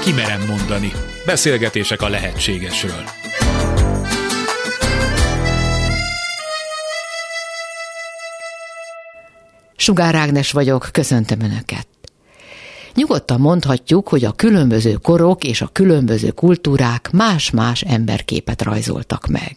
[0.00, 0.92] Kimerem mondani.
[1.26, 3.02] Beszélgetések a lehetségesről.
[9.76, 11.86] Sugár Ágnes vagyok, köszöntöm Önöket.
[12.94, 19.56] Nyugodtan mondhatjuk, hogy a különböző korok és a különböző kultúrák más-más emberképet rajzoltak meg.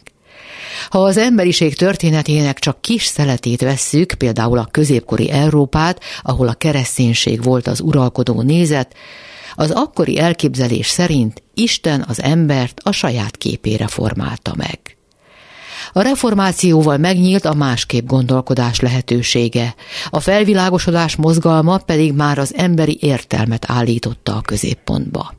[0.88, 7.42] Ha az emberiség történetének csak kis szeletét vesszük, például a középkori Európát, ahol a kereszténység
[7.42, 8.94] volt az uralkodó nézet,
[9.54, 14.78] az akkori elképzelés szerint Isten az embert a saját képére formálta meg.
[15.92, 19.74] A reformációval megnyílt a másképp gondolkodás lehetősége,
[20.10, 25.34] a felvilágosodás mozgalma pedig már az emberi értelmet állította a középpontba.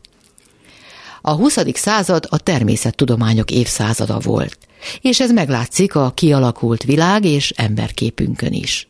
[1.21, 1.57] A 20.
[1.73, 4.57] század a természettudományok évszázada volt,
[5.01, 8.87] és ez meglátszik a kialakult világ és emberképünkön is.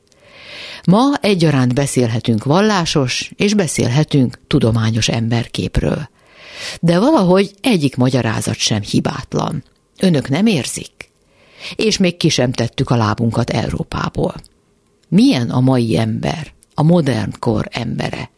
[0.86, 6.10] Ma egyaránt beszélhetünk vallásos, és beszélhetünk tudományos emberképről.
[6.82, 9.64] De valahogy egyik magyarázat sem hibátlan.
[10.00, 11.12] Önök nem érzik?
[11.76, 14.36] És még ki sem tettük a lábunkat Európából.
[15.08, 18.30] Milyen a mai ember, a modern kor embere?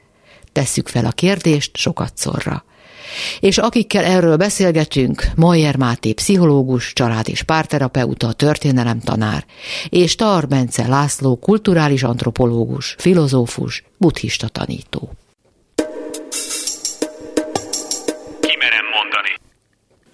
[0.52, 2.66] Tesszük fel a kérdést sokat szorra.
[3.40, 9.46] És akikkel erről beszélgetünk, Mayer Máté pszichológus, család- és párterapeuta, történelemtanár,
[9.90, 15.12] és Tar Bence László kulturális antropológus, filozófus, buddhista tanító.
[18.40, 19.30] Kimerem mondani.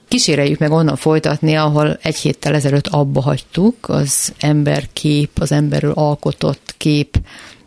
[0.07, 6.73] Kíséreljük meg onnan folytatni, ahol egy héttel ezelőtt abba hagytuk, az emberkép, az emberről alkotott
[6.77, 7.17] kép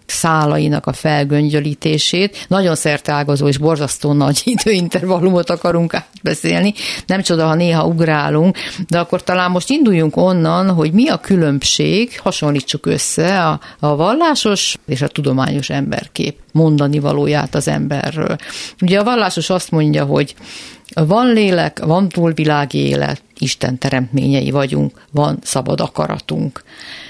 [0.06, 2.44] szálainak a felgöngyölítését.
[2.48, 6.74] Nagyon szerteágazó és borzasztó nagy időintervallumot akarunk átbeszélni.
[7.06, 8.56] Nem csoda, ha néha ugrálunk,
[8.88, 14.76] de akkor talán most induljunk onnan, hogy mi a különbség, hasonlítsuk össze a, a vallásos
[14.86, 18.36] és a tudományos emberkép mondani valóját az emberről.
[18.80, 20.34] Ugye a vallásos azt mondja, hogy
[21.04, 26.62] van lélek, van túlvilági élet, Isten teremtményei vagyunk, van szabad akaratunk.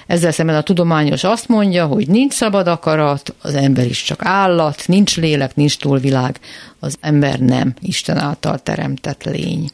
[0.06, 4.82] Ezzel szemben a tudományos azt mondja, hogy nincs szabad akarat, az ember is csak állat,
[4.86, 6.40] nincs lélek, nincs túlvilág,
[6.78, 9.70] az ember nem Isten által teremtett lény.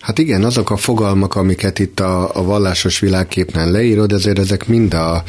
[0.00, 4.94] Hát igen, azok a fogalmak, amiket itt a, a vallásos világképnél leírod, ezért ezek mind
[4.94, 5.22] a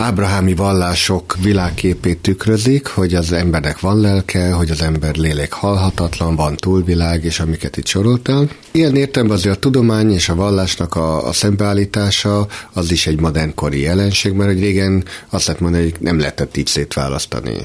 [0.00, 6.56] ábrahámi vallások világképét tükrözik, hogy az embernek van lelke, hogy az ember lélek halhatatlan, van
[6.56, 8.48] túlvilág, és amiket itt soroltál.
[8.70, 13.80] Ilyen értelemben azért a tudomány és a vallásnak a, a szembeállítása az is egy modernkori
[13.80, 17.56] jelenség, mert hogy régen azt lehet mondani, hogy nem lehetett így szétválasztani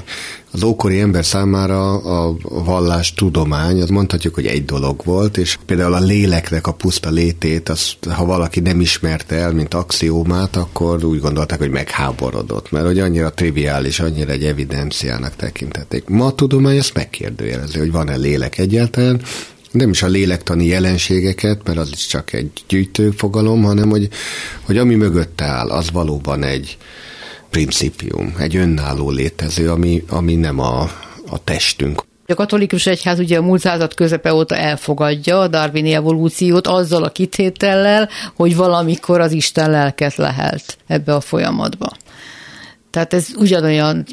[0.56, 5.94] az ókori ember számára a vallás tudomány, az mondhatjuk, hogy egy dolog volt, és például
[5.94, 11.20] a léleknek a puszta létét, az, ha valaki nem ismerte el, mint axiómát, akkor úgy
[11.20, 16.08] gondolták, hogy megháborodott, mert hogy annyira triviális, annyira egy evidenciának tekintették.
[16.08, 19.20] Ma a tudomány ezt megkérdőjelezi, hogy van-e lélek egyáltalán,
[19.70, 24.08] nem is a lélektani jelenségeket, mert az is csak egy gyűjtő fogalom, hanem hogy,
[24.62, 26.76] hogy ami mögötte áll, az valóban egy,
[27.50, 30.80] principium, egy önálló létező, ami, ami nem a,
[31.28, 32.02] a testünk.
[32.28, 37.10] A katolikus egyház ugye a múlt század közepe óta elfogadja a darwini evolúciót azzal a
[37.10, 41.92] kitétellel, hogy valamikor az Isten lelket lehelt ebbe a folyamatba.
[42.90, 44.04] Tehát ez ugyanolyan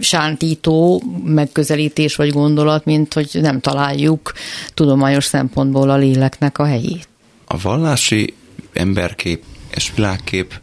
[0.00, 4.32] sántító megközelítés vagy gondolat, mint hogy nem találjuk
[4.74, 7.08] tudományos szempontból a léleknek a helyét.
[7.44, 8.34] A vallási
[8.72, 9.42] emberkép
[9.74, 10.60] és világkép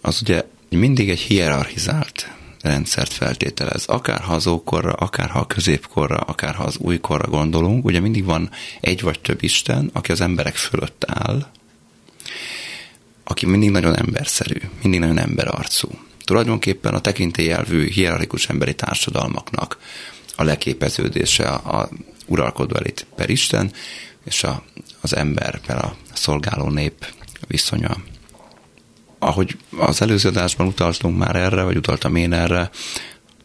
[0.00, 0.42] az ugye
[0.78, 2.30] mindig egy hierarchizált
[2.62, 3.84] rendszert feltételez.
[3.86, 8.24] Akár ha az ókorra, akár ha a középkorra, akár ha az újkorra gondolunk, ugye mindig
[8.24, 11.46] van egy vagy több Isten, aki az emberek fölött áll,
[13.24, 15.88] aki mindig nagyon emberszerű, mindig nagyon emberarcú.
[16.24, 19.78] Tulajdonképpen a tekintélyelvű hierarchikus emberi társadalmaknak
[20.36, 21.88] a leképeződése a, a
[22.26, 23.72] uralkodó elit per Isten,
[24.24, 24.62] és a,
[25.00, 27.06] az ember per a szolgáló nép
[27.46, 27.96] viszonya
[29.22, 32.70] ahogy az előző adásban utaltunk már erre, vagy utaltam én erre,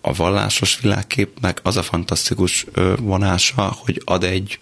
[0.02, 2.66] a vallásos világképnek az a fantasztikus
[3.00, 4.59] vonása, hogy ad egy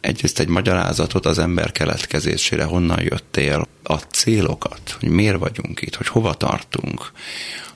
[0.00, 6.06] egyrészt egy magyarázatot az ember keletkezésére, honnan jöttél, a célokat, hogy miért vagyunk itt, hogy
[6.06, 7.12] hova tartunk,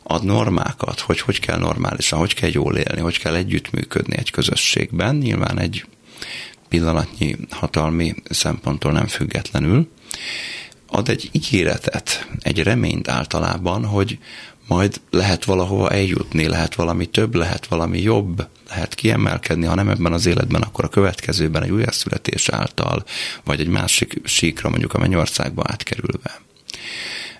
[0.02, 5.16] ad normákat, hogy hogy kell normálisan, hogy kell jól élni, hogy kell együttműködni egy közösségben,
[5.16, 5.84] nyilván egy
[6.68, 9.88] pillanatnyi hatalmi szemponttól nem függetlenül,
[10.92, 14.18] ad egy ígéretet, egy reményt általában, hogy
[14.66, 20.12] majd lehet valahova eljutni, lehet valami több, lehet valami jobb, lehet kiemelkedni, ha nem ebben
[20.12, 23.04] az életben, akkor a következőben egy újjászületés által,
[23.44, 26.40] vagy egy másik síkra, mondjuk a mennyországba átkerülve.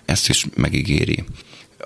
[0.05, 1.23] Ezt is megígéri.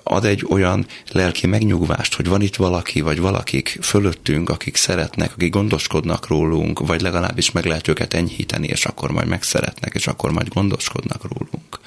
[0.07, 5.51] Ad egy olyan lelki megnyugvást, hogy van itt valaki, vagy valakik fölöttünk, akik szeretnek, akik
[5.51, 10.47] gondoskodnak rólunk, vagy legalábbis meg lehet őket enyhíteni, és akkor majd megszeretnek, és akkor majd
[10.47, 11.79] gondoskodnak rólunk.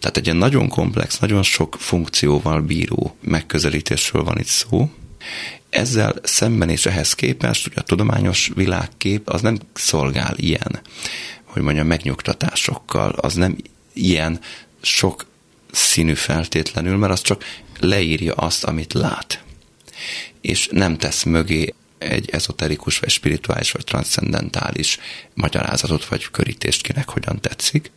[0.00, 4.90] Tehát egy ilyen nagyon komplex, nagyon sok funkcióval bíró megközelítésről van itt szó,
[5.70, 10.80] ezzel szemben és ehhez képest, ugye a tudományos világkép az nem szolgál ilyen,
[11.44, 13.56] hogy mondjam, megnyugtatásokkal, az nem
[13.92, 14.40] ilyen
[14.82, 15.26] sok
[15.76, 17.44] színű feltétlenül, mert az csak
[17.80, 19.44] leírja azt, amit lát.
[20.40, 24.98] És nem tesz mögé egy ezoterikus, vagy spirituális, vagy transzcendentális
[25.34, 27.90] magyarázatot, vagy körítést kinek hogyan tetszik,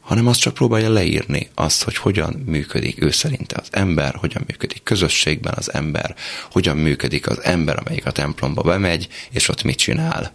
[0.00, 4.82] hanem azt csak próbálja leírni azt, hogy hogyan működik ő szerinte az ember, hogyan működik
[4.82, 6.14] közösségben az ember,
[6.50, 10.32] hogyan működik az ember, amelyik a templomba bemegy, és ott mit csinál.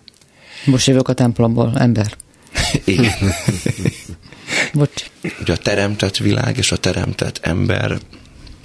[0.66, 2.18] Most jövök a templomból, ember.
[2.84, 3.14] Igen.
[4.74, 5.06] Bocs.
[5.40, 7.98] Ugye a teremtett világ és a teremtett ember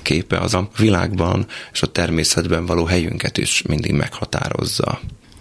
[0.03, 5.01] képe az a világban és a természetben való helyünket is mindig meghatározza.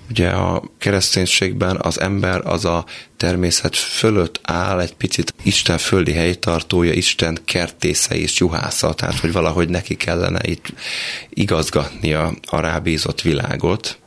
[0.10, 2.86] Ugye a kereszténységben az ember az a
[3.18, 9.70] természet fölött áll egy picit Isten földi helytartója, Isten kertésze és juhásza, tehát hogy valahogy
[9.70, 10.74] neki kellene itt
[11.30, 13.98] igazgatnia a rábízott világot.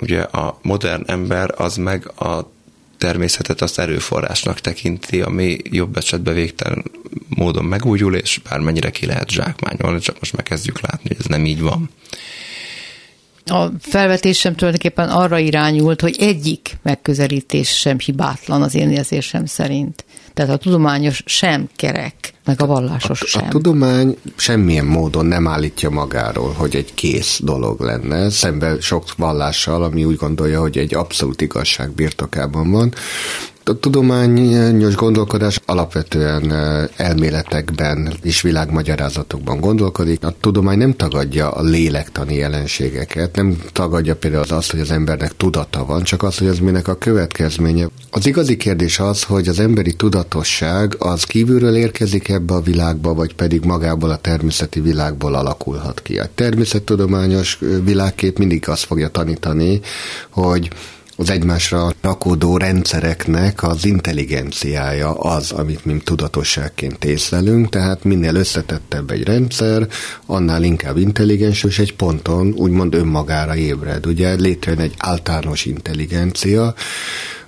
[0.00, 2.50] Ugye a modern ember az meg a
[2.98, 6.84] természetet azt erőforrásnak tekinti, ami jobb esetben végtelen
[7.28, 11.60] módon megújul, és bármennyire ki lehet zsákmányolni, csak most megkezdjük látni, hogy ez nem így
[11.60, 11.90] van.
[13.44, 20.04] A felvetésem tulajdonképpen arra irányult, hogy egyik megközelítés sem hibátlan az én érzésem szerint.
[20.38, 22.14] Tehát a tudományos sem kerek,
[22.44, 23.44] meg a vallásos a, sem.
[23.44, 29.82] A tudomány semmilyen módon nem állítja magáról, hogy egy kész dolog lenne, szemben sok vallással,
[29.82, 32.94] ami úgy gondolja, hogy egy abszolút igazság birtokában van.
[33.68, 36.52] A tudományos gondolkodás alapvetően
[36.96, 40.24] elméletekben és világmagyarázatokban gondolkodik.
[40.24, 45.84] A tudomány nem tagadja a lélektani jelenségeket, nem tagadja például azt, hogy az embernek tudata
[45.84, 47.88] van, csak az, hogy az minek a következménye.
[48.10, 53.34] Az igazi kérdés az, hogy az emberi tudatosság az kívülről érkezik ebbe a világba, vagy
[53.34, 56.18] pedig magából a természeti világból alakulhat ki.
[56.18, 59.80] A természettudományos világkép mindig azt fogja tanítani,
[60.30, 60.70] hogy
[61.20, 69.22] az egymásra rakódó rendszereknek az intelligenciája az, amit mi tudatosságként észlelünk, tehát minél összetettebb egy
[69.22, 69.88] rendszer,
[70.26, 74.06] annál inkább intelligens, és egy ponton úgymond önmagára ébred.
[74.06, 76.74] Ugye létrejön egy általános intelligencia,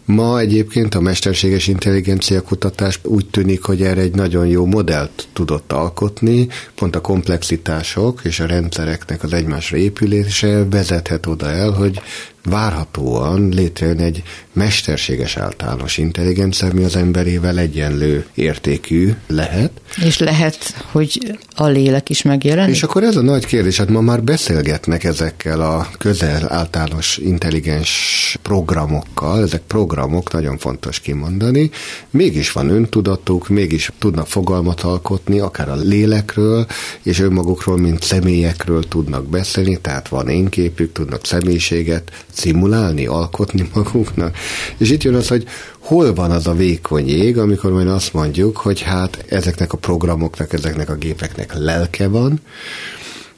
[0.05, 5.73] Ma egyébként a mesterséges intelligencia kutatás úgy tűnik, hogy erre egy nagyon jó modellt tudott
[5.73, 12.01] alkotni, pont a komplexitások és a rendszereknek az egymásra épülése vezethet oda el, hogy
[12.45, 14.23] várhatóan létrejön egy
[14.53, 19.71] mesterséges általános intelligencia, ami az emberével egyenlő értékű lehet.
[20.05, 22.75] És lehet, hogy a lélek is megjelenik?
[22.75, 28.39] És akkor ez a nagy kérdés, hát ma már beszélgetnek ezekkel a közel általános intelligens
[28.43, 31.71] programokkal, ezek programok, nagyon fontos kimondani,
[32.11, 36.67] mégis van öntudatuk, mégis tudnak fogalmat alkotni, akár a lélekről,
[37.03, 44.37] és önmagukról, mint személyekről tudnak beszélni, tehát van én képük, tudnak személyiséget szimulálni, alkotni maguknak.
[44.77, 45.45] És itt jön az, hogy
[45.79, 50.53] hol van az a vékony jég, amikor majd azt mondjuk, hogy hát ezeknek a programoknak,
[50.53, 52.41] ezeknek a gépeknek lelke van,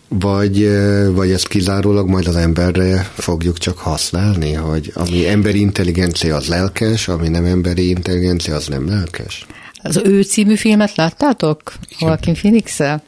[0.09, 0.71] vagy,
[1.13, 7.09] vagy ezt kizárólag majd az emberre fogjuk csak használni, hogy ami emberi intelligencia az lelkes,
[7.09, 9.47] ami nem emberi intelligencia az nem lelkes?
[9.83, 11.73] Az ő című filmet láttátok?
[12.01, 13.03] Joaquin phoenix -el?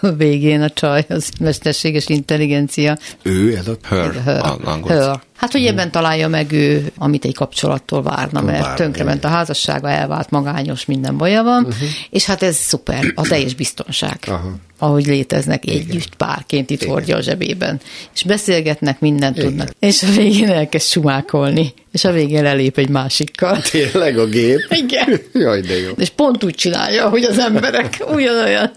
[0.00, 2.98] a végén a csaj, az mesterséges intelligencia.
[3.22, 4.58] Ő, ez a her, her.
[4.86, 5.20] her.
[5.40, 8.76] Hát, hogy ebben találja meg ő, amit egy kapcsolattól várna, mert Várni.
[8.76, 11.88] tönkrement a házassága, elvált, magányos, minden baja van, uh-huh.
[12.10, 14.18] és hát ez szuper, a teljes biztonság.
[14.26, 14.54] Aha.
[14.78, 15.76] Ahogy léteznek Igen.
[15.76, 16.92] együtt párként itt Igen.
[16.92, 17.80] hordja a zsebében.
[18.14, 19.48] És beszélgetnek, mindent Igen.
[19.48, 19.68] tudnak.
[19.78, 21.72] És a végén elkezd sumákolni.
[21.92, 23.62] És a végén elép egy másikkal.
[23.70, 24.66] Tényleg a gép?
[24.70, 25.20] Igen.
[25.44, 25.92] Jaj, de jó.
[25.96, 28.70] És pont úgy csinálja, hogy az emberek ugyanolyan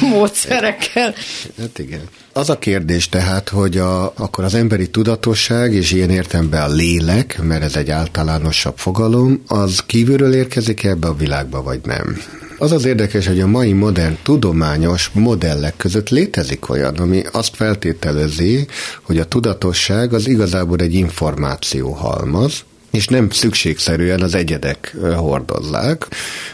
[0.00, 1.14] módszerekkel.
[1.58, 2.02] Hát igen.
[2.32, 7.40] Az a kérdés tehát, hogy a, akkor az emberi tudatosság, és ilyen értelemben a lélek,
[7.42, 12.18] mert ez egy általánosabb fogalom, az kívülről érkezik ebbe a világba, vagy nem?
[12.58, 18.66] Az az érdekes, hogy a mai modern tudományos modellek között létezik olyan, ami azt feltételezi,
[19.02, 26.06] hogy a tudatosság az igazából egy információ halmaz, és nem szükségszerűen az egyedek hordozzák.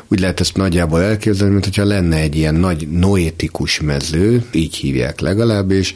[0.09, 5.21] Úgy lehet ezt nagyjából elképzelni, mint hogyha lenne egy ilyen nagy noétikus mező, így hívják
[5.21, 5.95] legalábbis,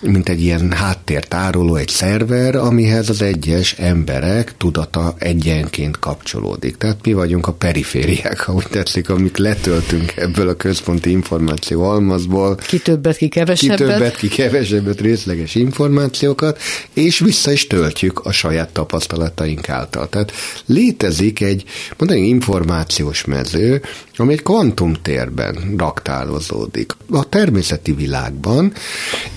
[0.00, 6.76] mint egy ilyen háttértároló, egy szerver, amihez az egyes emberek tudata egyenként kapcsolódik.
[6.76, 12.54] Tehát mi vagyunk a perifériák, úgy tetszik, amik letöltünk ebből a központi információ halmazból.
[12.54, 13.78] Ki többet, ki kevesebbet.
[13.78, 16.58] Ki többet, ki kevesebbet részleges információkat,
[16.94, 20.08] és vissza is töltjük a saját tapasztalataink által.
[20.08, 20.32] Tehát
[20.66, 21.64] létezik egy,
[21.98, 23.82] mondani, információs mező,
[24.16, 26.92] ami egy kvantumtérben raktározódik.
[27.10, 28.72] A természeti világban,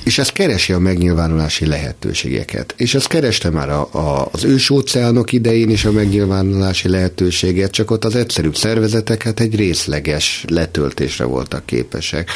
[0.03, 2.73] és ez keresi a megnyilvánulási lehetőségeket.
[2.77, 8.05] És ez kereste már a, a, az ősóceánok idején is a megnyilvánulási lehetőséget, csak ott
[8.05, 12.29] az egyszerűbb szervezetek hát egy részleges letöltésre voltak képesek.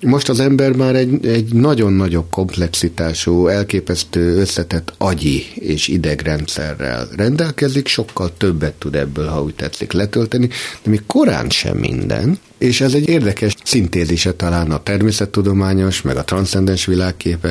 [0.00, 7.88] Most az ember már egy, egy nagyon nagyobb komplexitású, elképesztő összetett agyi és idegrendszerrel rendelkezik,
[7.88, 10.46] sokkal többet tud ebből, ha úgy tetszik, letölteni,
[10.82, 16.24] de még korán sem minden, és ez egy érdekes szintézise talán a természettudományos, meg a
[16.24, 16.86] transzcendens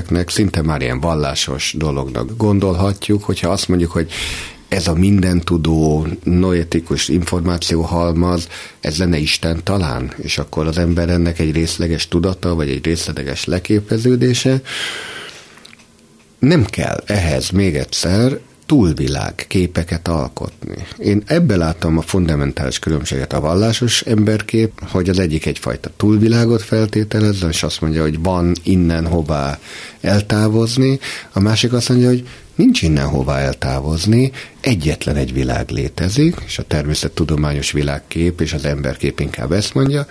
[0.10, 4.12] világképeknek, szinte már ilyen vallásos dolognak gondolhatjuk, hogyha azt mondjuk, hogy
[4.67, 8.48] ez a mindentudó, noetikus információhalmaz,
[8.81, 13.45] ez lenne Isten talán, és akkor az ember ennek egy részleges tudata, vagy egy részleges
[13.45, 14.62] leképeződése.
[16.39, 18.39] Nem kell ehhez még egyszer
[18.74, 20.75] túlvilág képeket alkotni.
[20.98, 27.44] Én ebbe láttam a fundamentális különbséget a vallásos emberkép, hogy az egyik egyfajta túlvilágot feltételez,
[27.50, 29.60] és azt mondja, hogy van innen hová
[30.01, 31.00] eltávozni,
[31.34, 36.63] a másik azt mondja, hogy nincs innen hová eltávozni, egyetlen egy világ létezik, és a
[36.63, 40.06] természettudományos világkép és az emberkép inkább ezt mondja,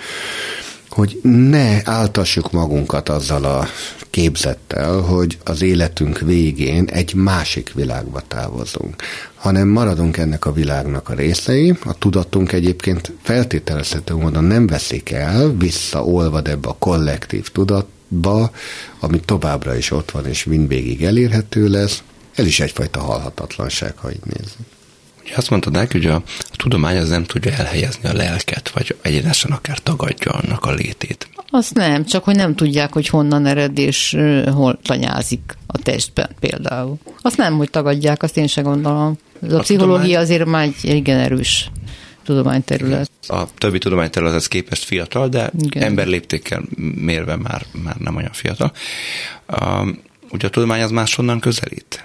[0.92, 3.66] hogy ne áltassuk magunkat azzal a
[4.10, 9.02] képzettel, hogy az életünk végén egy másik világba távozunk,
[9.34, 15.56] hanem maradunk ennek a világnak a részei, a tudatunk egyébként feltételezhető módon nem veszik el,
[15.56, 18.50] visszaolvad ebbe a kollektív tudatba,
[19.00, 22.02] ami továbbra is ott van és mindvégig elérhető lesz,
[22.34, 24.66] ez is egyfajta halhatatlanság, ha így nézzük.
[25.24, 28.96] Ugye azt mondtad neki, hogy a, a tudomány az nem tudja elhelyezni a lelket, vagy
[29.02, 31.28] egyenesen akár tagadja annak a létét.
[31.50, 34.16] Azt nem, csak hogy nem tudják, hogy honnan ered és
[34.52, 36.98] hol tanyázik a testben például.
[37.20, 39.18] Azt nem, hogy tagadják, azt én sem gondolom.
[39.42, 40.22] Ez a, a pszichológia tudomány...
[40.22, 41.70] azért már egy igen erős
[42.24, 43.10] tudományterület.
[43.26, 45.82] A többi tudományterülethez képest fiatal, de igen.
[45.82, 46.62] emberléptékkel
[46.94, 48.72] mérve már, már nem olyan fiatal.
[49.60, 52.04] Um, ugye a tudomány az máshonnan közelít?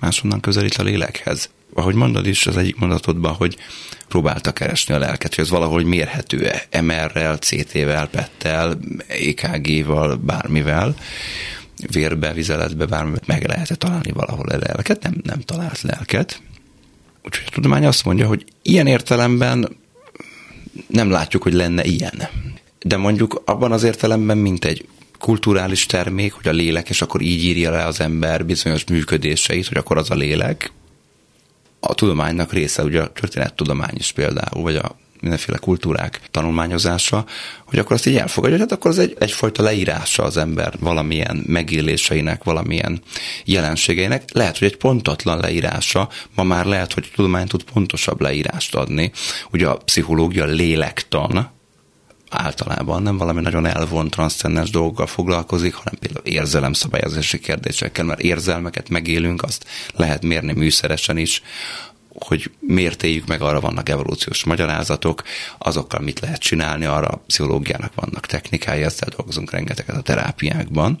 [0.00, 3.56] Máshonnan közelít a lélekhez ahogy mondod is az egyik mondatodban, hogy
[4.08, 10.94] próbálta keresni a lelket, hogy ez valahogy mérhető-e, MR-rel, CT-vel, PET-tel, EKG-val, bármivel,
[11.92, 16.40] vérbe, vizeletbe, bármivel meg lehet -e találni valahol a lelket, nem, nem talált lelket.
[17.24, 19.76] Úgyhogy a tudomány azt mondja, hogy ilyen értelemben
[20.86, 22.28] nem látjuk, hogy lenne ilyen.
[22.82, 27.44] De mondjuk abban az értelemben, mint egy kulturális termék, hogy a lélek, és akkor így
[27.44, 30.72] írja le az ember bizonyos működéseit, hogy akkor az a lélek,
[31.80, 37.24] a tudománynak része, ugye a történettudomány is például, vagy a mindenféle kultúrák tanulmányozása,
[37.66, 41.44] hogy akkor azt így elfogadja, hogy hát akkor az egy, egyfajta leírása az ember valamilyen
[41.46, 43.02] megéléseinek, valamilyen
[43.44, 44.22] jelenségeinek.
[44.32, 49.12] Lehet, hogy egy pontatlan leírása, ma már lehet, hogy a tudomány tud pontosabb leírást adni.
[49.50, 51.50] Ugye a pszichológia lélektan,
[52.30, 59.42] általában nem valami nagyon elvont, transzcendens dolgokkal foglalkozik, hanem például érzelemszabályozási kérdésekkel, mert érzelmeket megélünk,
[59.42, 61.42] azt lehet mérni műszeresen is,
[62.18, 65.22] hogy miért éljük meg, arra vannak evolúciós magyarázatok,
[65.58, 71.00] azokkal mit lehet csinálni, arra a pszichológiának vannak technikái, ezzel dolgozunk rengeteget a terápiákban.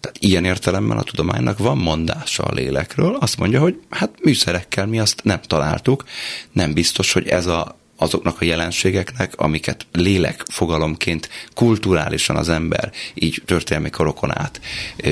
[0.00, 4.98] Tehát ilyen értelemben a tudománynak van mondása a lélekről, azt mondja, hogy hát műszerekkel mi
[4.98, 6.04] azt nem találtuk,
[6.52, 13.42] nem biztos, hogy ez a azoknak a jelenségeknek, amiket lélek fogalomként kulturálisan az ember így
[13.44, 14.60] történelmi korokon át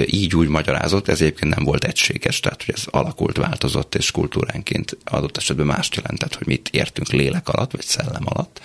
[0.07, 4.97] így úgy magyarázott, ez egyébként nem volt egységes, tehát hogy ez alakult, változott, és kultúránként
[5.05, 8.61] adott esetben mást jelentett, hogy mit értünk lélek alatt, vagy szellem alatt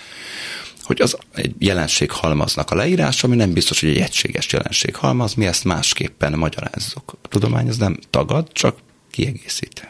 [0.88, 5.34] hogy az egy jelenség halmaznak a leírás, ami nem biztos, hogy egy egységes jelenség halmaz,
[5.34, 7.16] mi ezt másképpen magyarázzuk.
[7.22, 8.78] A tudomány az nem tagad, csak
[9.10, 9.88] kiegészít.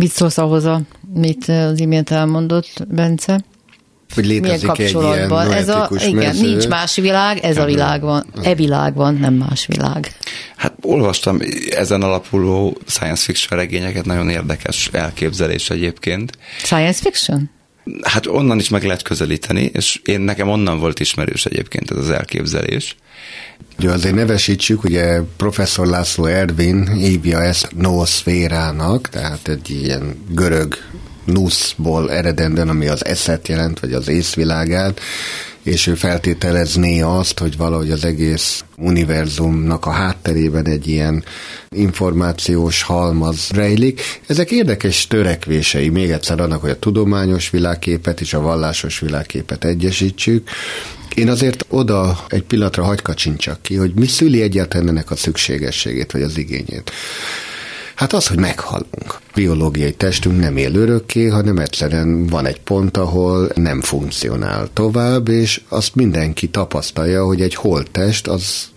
[0.00, 3.40] Mit szólsz ahhoz, amit az imént elmondott Bence?
[4.14, 6.46] Hogy létezik egy ilyen ez a, igen, mező.
[6.46, 8.26] nincs más világ, ez a világ van.
[8.42, 10.16] E világ van, nem más világ.
[10.56, 11.38] Hát olvastam
[11.70, 16.32] ezen alapuló science fiction regényeket, nagyon érdekes elképzelés egyébként.
[16.58, 17.50] Science fiction?
[18.02, 22.10] Hát onnan is meg lehet közelíteni, és én nekem onnan volt ismerős egyébként ez az
[22.10, 22.96] elképzelés.
[23.78, 30.76] Ugye azért nevesítsük, ugye professzor László Ervin hívja ezt noszférának, tehát egy ilyen görög
[31.24, 35.00] nuszból eredendően, ami az eszet jelent, vagy az észvilágát,
[35.62, 41.24] és ő feltételezné azt, hogy valahogy az egész univerzumnak a hátterében egy ilyen
[41.68, 44.00] információs halmaz rejlik.
[44.26, 50.48] Ezek érdekes törekvései még egyszer annak, hogy a tudományos világképet és a vallásos világképet egyesítsük,
[51.14, 56.12] én azért oda egy pillanatra hagy kacsincsak ki, hogy mi szüli egyáltalán ennek a szükségességét,
[56.12, 56.92] vagy az igényét.
[58.00, 59.20] Hát az, hogy meghalunk.
[59.34, 65.60] Biológiai testünk nem él örökké, hanem egyszerűen van egy pont, ahol nem funkcionál tovább, és
[65.68, 68.68] azt mindenki tapasztalja, hogy egy holttest az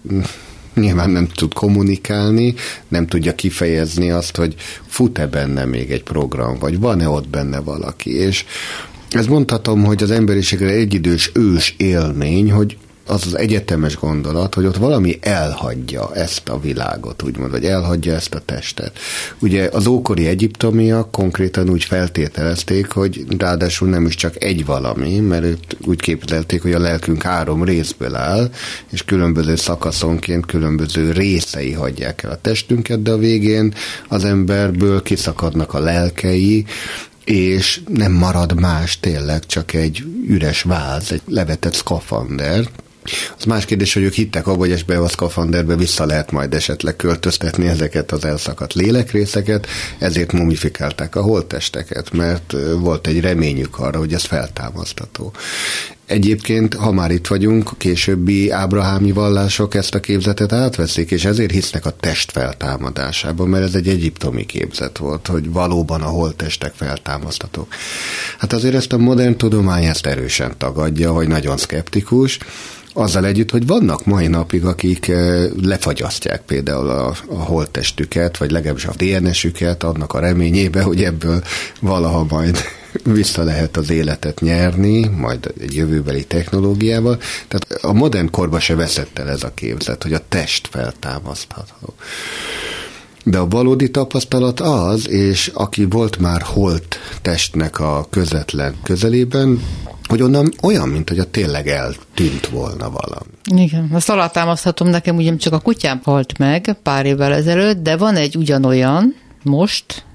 [0.76, 2.54] nyilván nem tud kommunikálni,
[2.88, 4.56] nem tudja kifejezni azt, hogy
[4.88, 8.46] fut-e benne még egy program, vagy van-e ott benne valaki, és
[9.10, 14.78] ez mondhatom, hogy az emberiségre egyidős ős élmény, hogy az az egyetemes gondolat, hogy ott
[14.78, 19.00] valami elhagyja ezt a világot, úgymond, vagy elhagyja ezt a testet.
[19.40, 25.44] Ugye az ókori egyiptomiak konkrétan úgy feltételezték, hogy ráadásul nem is csak egy valami, mert
[25.44, 28.50] ők úgy képzelték, hogy a lelkünk három részből áll,
[28.92, 33.74] és különböző szakaszonként különböző részei hagyják el a testünket, de a végén
[34.08, 36.66] az emberből kiszakadnak a lelkei,
[37.24, 42.68] és nem marad más tényleg, csak egy üres váz, egy levetett szkafander,
[43.38, 46.96] az más kérdés, hogy ők hittek abban, hogy ebbe a szkafanderbe vissza lehet majd esetleg
[46.96, 49.68] költöztetni ezeket az elszakadt lélekrészeket,
[50.00, 55.34] ezért mumifikálták a holttesteket, mert volt egy reményük arra, hogy ez feltámasztató.
[56.14, 61.86] Egyébként, ha már itt vagyunk, későbbi ábrahámi vallások ezt a képzetet átveszik, és ezért hisznek
[61.86, 67.68] a test feltámadásában, mert ez egy egyiptomi képzet volt, hogy valóban a holttestek feltámasztatók.
[68.38, 72.38] Hát azért ezt a modern tudomány ezt erősen tagadja, hogy nagyon szkeptikus,
[72.94, 78.86] azzal együtt, hogy vannak mai napig, akik eh, lefagyasztják például a, a holttestüket, vagy legalábbis
[78.86, 81.44] a DNS-üket annak a reményébe, hogy ebből
[81.80, 82.58] valaha majd
[83.04, 87.20] vissza lehet az életet nyerni, majd egy jövőbeli technológiával.
[87.48, 91.94] Tehát a modern korban se veszett el ez a képzet, hogy a test feltámasztható.
[93.26, 99.62] De a valódi tapasztalat az, és aki volt már holt testnek a közvetlen közelében,
[100.04, 103.32] hogy onnan olyan, mint hogy a tényleg eltűnt volna valami.
[103.64, 108.16] Igen, azt alátámaszthatom nekem, ugye csak a kutyám halt meg pár évvel ezelőtt, de van
[108.16, 110.06] egy ugyanolyan most,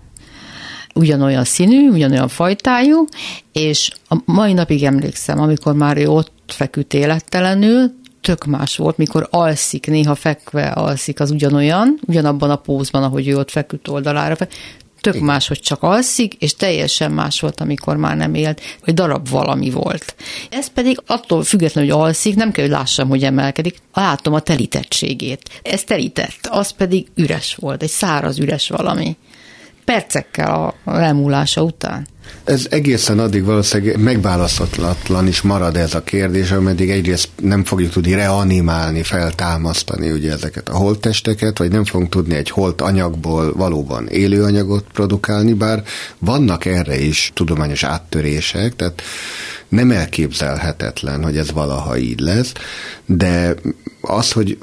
[0.99, 3.05] ugyanolyan színű, ugyanolyan fajtájú,
[3.53, 9.29] és a mai napig emlékszem, amikor már ő ott feküdt élettelenül, tök más volt, mikor
[9.31, 14.37] alszik, néha fekve alszik, az ugyanolyan, ugyanabban a pózban, ahogy ő ott feküdt oldalára,
[15.01, 15.27] tök Igen.
[15.27, 19.71] más, hogy csak alszik, és teljesen más volt, amikor már nem élt, vagy darab valami
[19.71, 20.15] volt.
[20.51, 25.61] Ez pedig attól függetlenül, hogy alszik, nem kell, hogy lássam, hogy emelkedik, látom a telítettségét.
[25.63, 29.17] Ez telített, az pedig üres volt, egy száraz üres valami.
[29.89, 30.51] Percekkel
[30.85, 32.07] a elmúlása után.
[32.45, 38.15] Ez egészen addig valószínűleg megválaszthatatlan is marad ez a kérdés, ameddig egyrészt nem fogjuk tudni
[38.15, 44.43] reanimálni, feltámasztani ugye ezeket a holttesteket, vagy nem fogunk tudni egy holt anyagból valóban élő
[44.43, 45.83] anyagot produkálni, bár
[46.19, 49.03] vannak erre is tudományos áttörések, tehát
[49.69, 52.53] nem elképzelhetetlen, hogy ez valaha így lesz,
[53.07, 53.55] de
[54.01, 54.59] az, hogy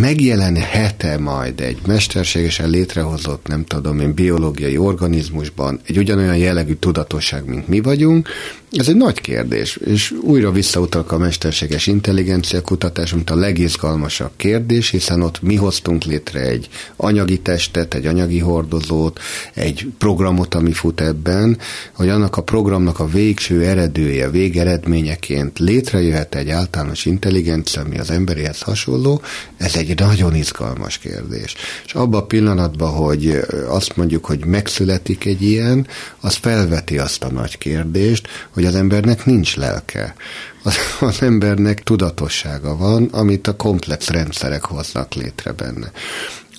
[0.00, 6.74] megjelenhet-e majd egy mesterségesen létrehozott, nem tudom én, biológiai organizmusban egy ugyanolyan jellegű
[7.06, 8.28] tudatosság, mint mi vagyunk,
[8.70, 14.90] ez egy nagy kérdés, és újra visszautalok a mesterséges intelligencia kutatás, mint a legizgalmasabb kérdés,
[14.90, 19.20] hiszen ott mi hoztunk létre egy anyagi testet, egy anyagi hordozót,
[19.54, 21.58] egy programot, ami fut ebben,
[21.92, 28.60] hogy annak a programnak a végső eredője, végeredményeként létrejöhet egy általános intelligencia, ami az emberéhez
[28.60, 29.20] hasonló,
[29.56, 31.54] ez egy nagyon izgalmas kérdés.
[31.86, 35.86] És abban a pillanatban, hogy azt mondjuk, hogy megszületik egy ilyen,
[36.20, 40.14] az felveti azt a nagy kérdést, hogy az embernek nincs lelke.
[40.62, 45.90] Az, az embernek tudatossága van, amit a komplex rendszerek hoznak létre benne.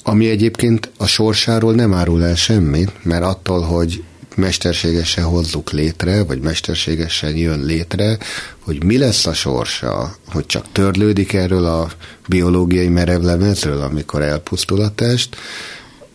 [0.03, 4.03] Ami egyébként a sorsáról nem árul el semmit, mert attól, hogy
[4.37, 8.17] mesterségesen hozzuk létre, vagy mesterségesen jön létre,
[8.59, 11.91] hogy mi lesz a sorsa, hogy csak törlődik erről a
[12.27, 15.35] biológiai merevlemezről, amikor elpusztul a test,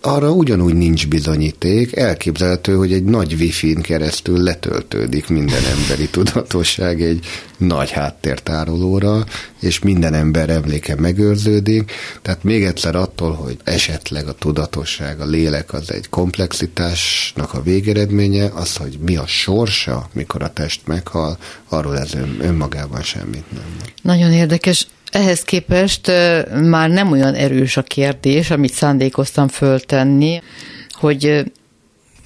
[0.02, 7.26] arra ugyanúgy nincs bizonyíték, elképzelhető, hogy egy nagy wifi-n keresztül letöltődik minden emberi tudatosság egy
[7.56, 9.24] nagy háttértárolóra,
[9.60, 11.92] és minden ember emléke megőrződik.
[12.22, 18.50] Tehát még egyszer attól, hogy esetleg a tudatosság, a lélek az egy komplexitásnak a végeredménye,
[18.54, 21.38] az, hogy mi a sorsa, mikor a test meghal,
[21.68, 23.76] arról ez önmagában semmit nem.
[24.02, 24.86] Nagyon érdekes.
[25.12, 26.10] Ehhez képest
[26.62, 30.42] már nem olyan erős a kérdés, amit szándékoztam föltenni,
[30.90, 31.52] hogy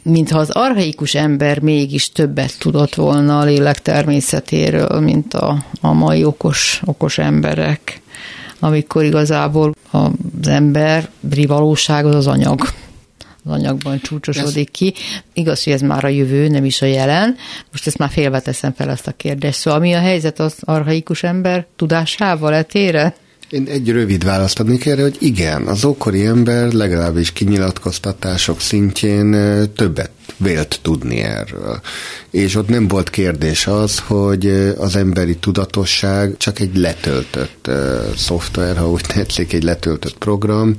[0.03, 6.25] mintha az arhaikus ember mégis többet tudott volna a lélek természetéről, mint a, a mai
[6.25, 8.01] okos, okos emberek,
[8.59, 11.11] amikor igazából az ember
[11.46, 12.61] valóság az az anyag
[13.53, 14.95] anyagban csúcsosodik ki.
[15.35, 17.37] Igaz, hogy ez már a jövő, nem is a jelen.
[17.71, 19.59] Most ezt már félve teszem fel ezt a kérdést.
[19.59, 23.15] Szóval mi a helyzet az arhaikus ember tudásával etére?
[23.51, 29.31] Én egy rövid választ adnék erre, hogy igen, az ókori ember legalábbis kinyilatkoztatások szintjén
[29.75, 31.81] többet vélt tudni erről.
[32.31, 34.46] És ott nem volt kérdés az, hogy
[34.79, 37.75] az emberi tudatosság csak egy letöltött uh,
[38.16, 40.77] szoftver, ha úgy tetszik, egy letöltött program,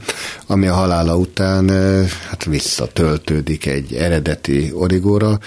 [0.48, 5.39] ami a halála után uh, hát visszatöltődik egy eredeti origóra,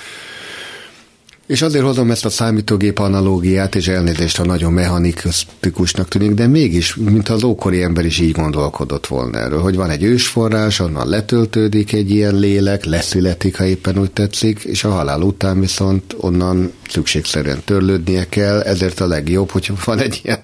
[1.51, 6.95] és azért hozom ezt a számítógép analógiát, és elnézést, ha nagyon mechanikusnak tűnik, de mégis,
[6.95, 11.93] mint az ókori ember is így gondolkodott volna erről, hogy van egy ősforrás, onnan letöltődik
[11.93, 17.63] egy ilyen lélek, leszületik, ha éppen úgy tetszik, és a halál után viszont onnan szükségszerűen
[17.65, 20.41] törlődnie kell, ezért a legjobb, hogyha van egy ilyen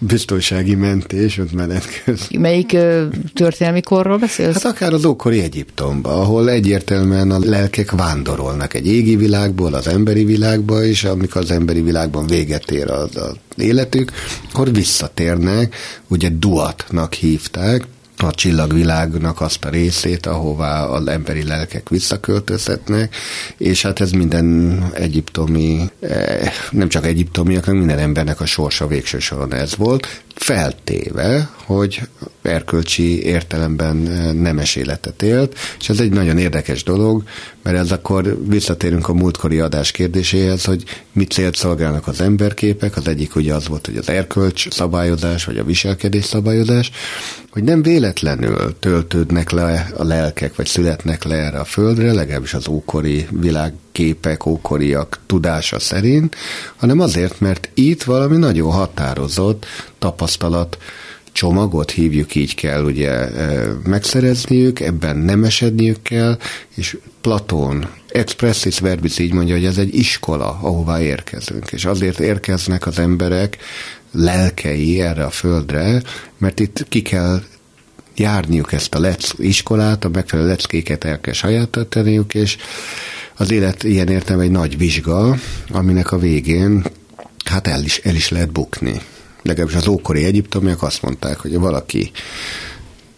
[0.00, 2.40] biztonsági mentés, ott menet közben.
[2.40, 2.76] Melyik
[3.34, 4.62] történelmi korról beszélsz?
[4.62, 10.24] Hát akár az ókori Egyiptomba, ahol egyértelműen a lelkek vándorolnak egy égi világból az emberi
[10.46, 14.12] világba, és amikor az emberi világban véget ér az, az életük,
[14.48, 15.74] akkor visszatérnek,
[16.08, 17.84] ugye duatnak hívták,
[18.18, 23.16] a csillagvilágnak azt a részét, ahová az emberi lelkek visszaköltözhetnek,
[23.56, 29.54] és hát ez minden egyiptomi, eh, nem csak egyiptomiaknak, minden embernek a sorsa végső soron
[29.54, 32.00] ez volt, feltéve, hogy
[32.42, 37.22] erkölcsi értelemben eh, nemes életet élt, és ez egy nagyon érdekes dolog,
[37.66, 43.08] mert ez akkor visszatérünk a múltkori adás kérdéséhez, hogy mit célt szolgálnak az emberképek, az
[43.08, 46.90] egyik ugye az volt, hogy az erkölcs szabályozás, vagy a viselkedés szabályozás,
[47.50, 52.68] hogy nem véletlenül töltődnek le a lelkek, vagy születnek le erre a földre, legalábbis az
[52.68, 56.36] ókori világképek, ókoriak tudása szerint,
[56.76, 59.66] hanem azért, mert itt valami nagyon határozott
[59.98, 60.78] tapasztalat
[61.36, 66.38] csomagot hívjuk, így kell ugye e, megszerezniük, ebben nem esedniük kell,
[66.74, 72.86] és Platón expressis verbis így mondja, hogy ez egy iskola, ahová érkezünk, és azért érkeznek
[72.86, 73.56] az emberek
[74.12, 76.02] lelkei erre a földre,
[76.38, 77.42] mert itt ki kell
[78.16, 82.56] járniuk ezt a lec iskolát, a megfelelő leckéket el kell sajátítaniuk, és
[83.36, 85.36] az élet ilyen értem egy nagy vizsga,
[85.68, 86.84] aminek a végén
[87.44, 89.00] hát el is, el is lehet bukni.
[89.46, 92.10] Legalábbis az ókori egyiptomiak azt mondták, hogy valaki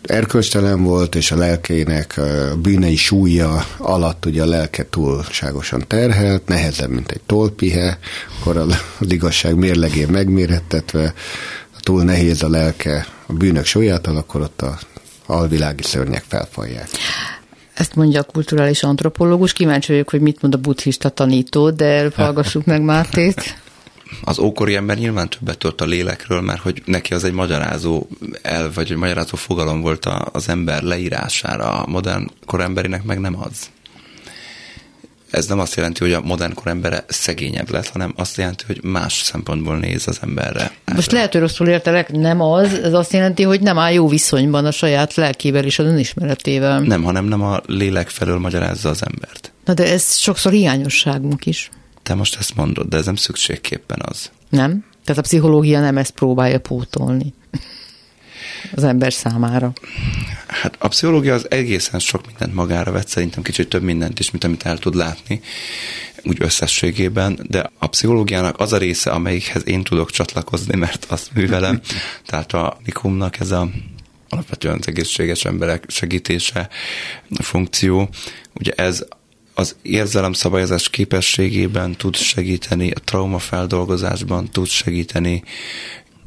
[0.03, 6.91] erkölcstelen volt, és a lelkének a bűnei súlya alatt ugye a lelke túlságosan terhelt, nehezebb,
[6.91, 7.99] mint egy tolpihe,
[8.41, 8.77] akkor az
[9.09, 11.15] igazság mérlegén megmérettetve,
[11.81, 14.79] túl nehéz a lelke a bűnök súlyától, akkor ott a
[15.27, 16.89] alvilági szörnyek felfalják.
[17.75, 19.53] Ezt mondja a kulturális antropológus.
[19.53, 23.57] Kíváncsi vagyok, hogy mit mond a buddhista tanító, de hallgassuk meg Mártét
[24.25, 28.07] az ókori ember nyilván többet tudott a lélekről, mert hogy neki az egy magyarázó
[28.43, 33.71] el, vagy egy magyarázó fogalom volt az ember leírására, a modern koremberinek meg nem az.
[35.31, 39.13] Ez nem azt jelenti, hogy a modern korembere szegényebb lett, hanem azt jelenti, hogy más
[39.13, 40.73] szempontból néz az emberre.
[40.95, 44.65] Most lehet, hogy rosszul értelek, nem az, ez azt jelenti, hogy nem áll jó viszonyban
[44.65, 46.81] a saját lelkével és az önismeretével.
[46.81, 49.53] Nem, hanem nem a lélek felől magyarázza az embert.
[49.65, 51.71] Na de ez sokszor hiányosságunk is.
[52.09, 54.31] Te most ezt mondod, de ez nem szükségképpen az.
[54.49, 54.85] Nem?
[55.05, 57.35] Tehát a pszichológia nem ezt próbálja pótolni
[58.75, 59.73] az ember számára.
[60.47, 64.45] Hát a pszichológia az egészen sok mindent magára vett, szerintem kicsit több mindent is, mint
[64.45, 65.41] amit el tud látni,
[66.25, 71.81] úgy összességében, de a pszichológiának az a része, amelyikhez én tudok csatlakozni, mert azt művelem,
[72.27, 73.69] tehát a Nikumnak ez a
[74.29, 76.69] alapvetően az egészséges emberek segítése
[77.41, 78.09] funkció,
[78.55, 79.05] ugye ez
[79.59, 85.43] az érzelemszabályozás képességében tud segíteni, a traumafeldolgozásban tud segíteni,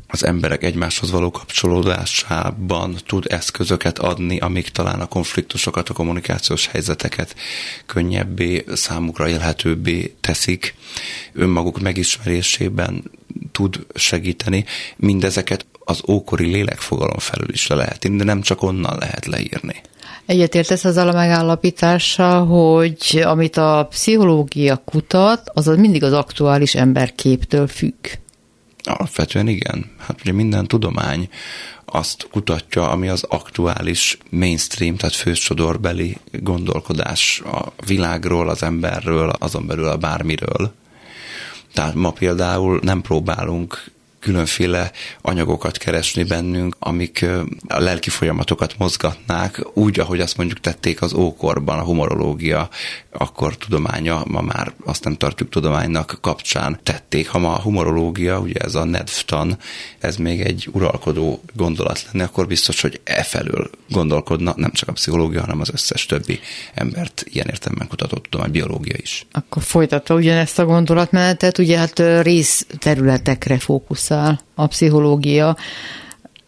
[0.08, 7.36] az emberek egymáshoz való kapcsolódásában tud eszközöket adni, amik talán a konfliktusokat, a kommunikációs helyzeteket
[7.86, 10.76] könnyebbé, számukra élhetőbbé teszik,
[11.34, 13.12] önmaguk megismerésében
[13.52, 14.66] tud segíteni.
[14.98, 19.82] Mindezeket az ókori lélekfogalom felül is le lehet írni, de nem csak onnan lehet leírni.
[20.26, 28.08] Egyetértesz azzal a megállapítással, hogy amit a pszichológia kutat, az mindig az aktuális emberképtől függ.
[28.84, 29.92] Alapvetően igen.
[30.00, 31.30] Hát ugye minden tudomány
[31.86, 39.86] azt kutatja, ami az aktuális mainstream, tehát fősodorbeli gondolkodás a világról, az emberről, azon belül
[39.86, 40.74] a bármiről.
[41.74, 47.26] Tehát ma például nem próbálunk különféle anyagokat keresni bennünk, amik
[47.68, 52.70] a lelki folyamatokat mozgatnák, úgy, ahogy azt mondjuk tették az ókorban, a humorológia,
[53.12, 57.30] akkor tudománya, ma már azt nem tartjuk tudománynak kapcsán tették.
[57.30, 59.58] Ha ma a humorológia, ugye ez a nedvtan,
[60.00, 64.92] ez még egy uralkodó gondolat lenne, akkor biztos, hogy e felől gondolkodna nem csak a
[64.92, 66.40] pszichológia, hanem az összes többi
[66.74, 69.26] embert ilyen értelemben kutató tudomány, biológia is.
[69.32, 73.60] Akkor folytatva ugyanezt a gondolatmenetet, ugye hát rész területekre
[74.12, 75.58] fókuszál a pszichológia,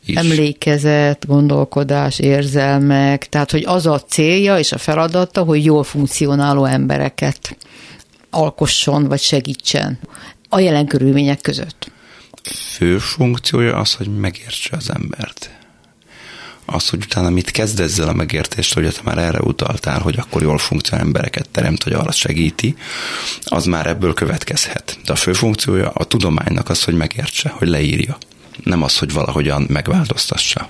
[0.06, 0.16] is.
[0.16, 7.58] emlékezet, gondolkodás, érzelmek, tehát hogy az a célja és a feladata, hogy jól funkcionáló embereket
[8.30, 10.00] alkosson vagy segítsen
[10.50, 11.92] a jelen körülmények között.
[12.44, 15.50] Fő funkciója az, hogy megértse az embert.
[16.66, 20.42] Az, hogy utána mit kezd ezzel a megértést, hogy te már erre utaltál, hogy akkor
[20.42, 22.76] jól funkcionál embereket teremt, hogy arra segíti,
[23.44, 25.00] az már ebből következhet.
[25.06, 28.18] De a fő funkciója a tudománynak az, hogy megértse, hogy leírja
[28.64, 30.70] nem az, hogy valahogyan megváltoztassa.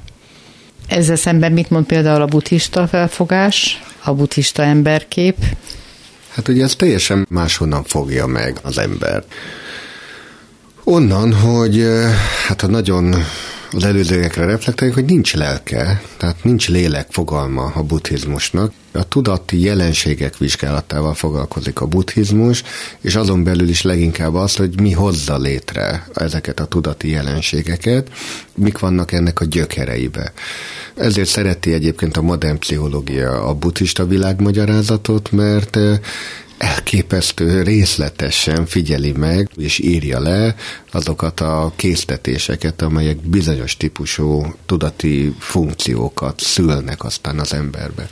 [0.88, 5.36] Ezzel szemben mit mond például a buddhista felfogás, a buddhista emberkép?
[6.30, 9.24] Hát ugye ez teljesen máshonnan fogja meg az ember.
[10.84, 11.86] Onnan, hogy
[12.48, 13.16] hát a nagyon
[13.76, 18.74] az előzőekre reflektáljuk, hogy nincs lelke, tehát nincs lélek fogalma a buddhizmusnak.
[18.92, 22.64] A tudati jelenségek vizsgálatával foglalkozik a buddhizmus,
[23.02, 28.10] és azon belül is leginkább az, hogy mi hozza létre ezeket a tudati jelenségeket,
[28.56, 30.34] mik vannak ennek a gyökereibe.
[30.96, 35.78] Ezért szereti egyébként a modern pszichológia a buddhista világmagyarázatot, mert
[36.58, 40.56] elképesztő részletesen figyeli meg és írja le
[40.92, 48.10] azokat a késztetéseket, amelyek bizonyos típusú tudati funkciókat szülnek aztán az emberbe.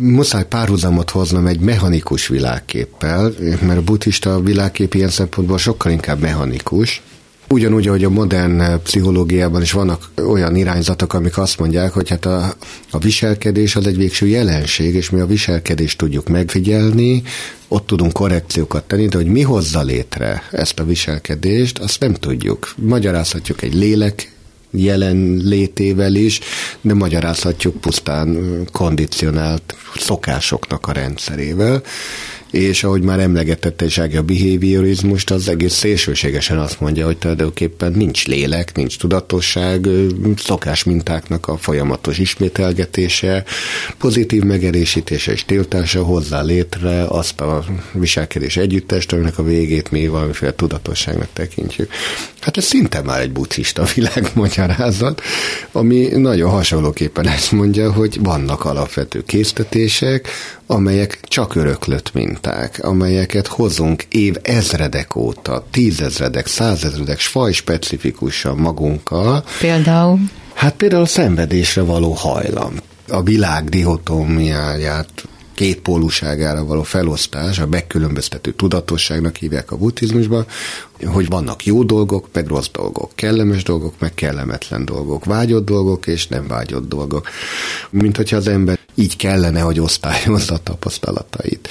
[0.00, 7.02] Muszáj párhuzamot hoznom egy mechanikus világképpel, mert a buddhista világkép ilyen szempontból sokkal inkább mechanikus,
[7.50, 12.54] Ugyanúgy, ahogy a modern pszichológiában is vannak olyan irányzatok, amik azt mondják, hogy hát a,
[12.90, 17.22] a viselkedés az egy végső jelenség, és mi a viselkedést tudjuk megfigyelni,
[17.68, 22.72] ott tudunk korrekciókat tenni, de hogy mi hozza létre ezt a viselkedést, azt nem tudjuk.
[22.76, 24.32] Magyarázhatjuk egy lélek
[24.70, 26.40] jelenlétével is,
[26.80, 28.38] de magyarázhatjuk pusztán
[28.72, 31.82] kondicionált szokásoknak a rendszerével
[32.50, 38.26] és ahogy már emlegetette is a behaviorizmust, az egész szélsőségesen azt mondja, hogy tulajdonképpen nincs
[38.26, 39.88] lélek, nincs tudatosság,
[40.36, 43.44] szokás mintáknak a folyamatos ismételgetése,
[43.98, 50.54] pozitív megerősítése és tiltása hozzá létre azt a viselkedés együttest, aminek a végét mi valamiféle
[50.54, 51.90] tudatosságnak tekintjük.
[52.40, 55.22] Hát ez szinte már egy buddhista világmagyarázat,
[55.72, 60.28] ami nagyon hasonlóképpen ezt mondja, hogy vannak alapvető késztetések,
[60.66, 69.44] amelyek csak öröklött minták, amelyeket hozunk év ezredek óta, tízezredek, százezredek, faj specifikusan magunkkal.
[69.60, 70.18] Például?
[70.54, 72.72] Hát például a szenvedésre való hajlam.
[73.08, 80.46] A világ dihotómiáját két póluságára való felosztás, a megkülönböztető tudatosságnak hívják a buddhizmusban,
[81.04, 86.26] hogy vannak jó dolgok, meg rossz dolgok, kellemes dolgok, meg kellemetlen dolgok, vágyott dolgok és
[86.26, 87.28] nem vágyott dolgok.
[87.90, 91.68] Mint hogyha az ember így kellene, hogy osztályozza a tapasztalatait.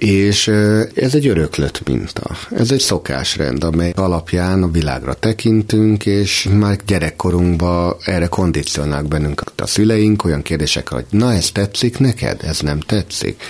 [0.00, 0.48] És
[0.94, 2.36] ez egy öröklött minta.
[2.50, 9.66] Ez egy szokásrend, amely alapján a világra tekintünk, és már gyerekkorunkban erre kondicionálnak bennünket a
[9.66, 13.42] szüleink olyan kérdések, hogy na ez tetszik neked, ez nem tetszik.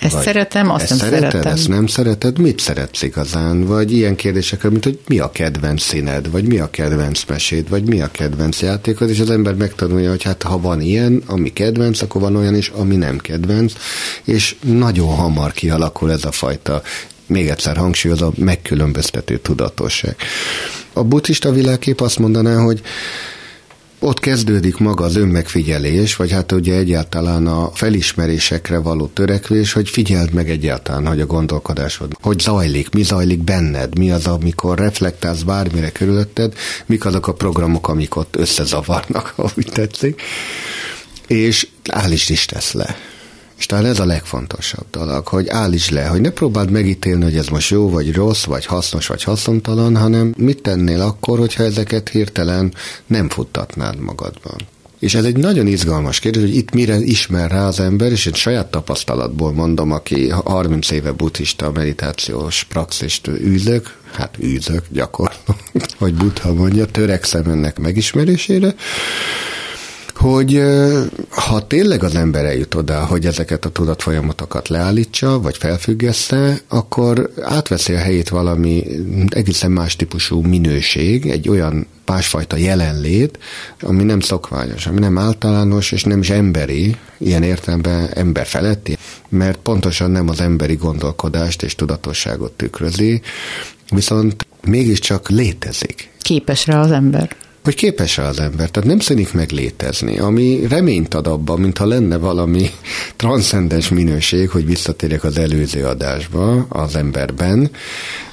[0.00, 1.52] Ezt vagy szeretem, azt ezt nem szereted, szeretem.
[1.52, 3.64] Ezt nem szereted, mit szeretsz igazán?
[3.64, 7.84] Vagy ilyen kérdések, mint hogy mi a kedvenc színed, vagy mi a kedvenc meséd, vagy
[7.84, 12.02] mi a kedvenc játékod, és az ember megtanulja, hogy hát ha van ilyen, ami kedvenc,
[12.02, 13.72] akkor van olyan is, ami nem kedvenc,
[14.24, 16.82] és nagyon hamar kialakul ez a fajta
[17.26, 20.16] még egyszer hangsúlyozom, megkülönböztető tudatosság.
[20.92, 22.80] A buddhista világkép azt mondaná, hogy
[24.00, 30.32] ott kezdődik maga az önmegfigyelés, vagy hát ugye egyáltalán a felismerésekre való törekvés, hogy figyeld
[30.32, 35.90] meg egyáltalán, hogy a gondolkodásod, hogy zajlik, mi zajlik benned, mi az, amikor reflektálsz bármire
[35.90, 36.54] körülötted,
[36.86, 40.22] mik azok a programok, amik ott összezavarnak, úgy tetszik,
[41.26, 42.96] és állítsd is tesz le
[43.60, 47.46] és talán ez a legfontosabb dolog, hogy állíts le, hogy ne próbáld megítélni, hogy ez
[47.46, 52.74] most jó, vagy rossz, vagy hasznos, vagy haszontalan, hanem mit tennél akkor, hogyha ezeket hirtelen
[53.06, 54.56] nem futtatnád magadban.
[54.98, 58.32] És ez egy nagyon izgalmas kérdés, hogy itt mire ismer rá az ember, és én
[58.32, 65.56] saját tapasztalatból mondom, aki 30 éve buddhista meditációs praxist űzök, hát űzök gyakorlom,
[65.98, 68.74] hogy buddha mondja, törekszem ennek megismerésére,
[70.20, 70.62] hogy
[71.30, 77.92] ha tényleg az ember eljut oda, hogy ezeket a tudatfolyamatokat leállítsa, vagy felfüggesse, akkor átveszi
[77.92, 78.84] a helyét valami
[79.28, 83.38] egészen más típusú minőség, egy olyan másfajta jelenlét,
[83.80, 88.96] ami nem szokványos, ami nem általános, és nem is emberi, ilyen értelemben ember feletti,
[89.28, 93.20] mert pontosan nem az emberi gondolkodást és tudatosságot tükrözi,
[93.90, 96.10] viszont mégiscsak létezik.
[96.22, 98.70] Képes rá az ember hogy képes -e az ember.
[98.70, 102.70] Tehát nem szűnik meg létezni, ami reményt ad abban, mintha lenne valami
[103.16, 107.70] transzcendens minőség, hogy visszatérjek az előző adásba az emberben,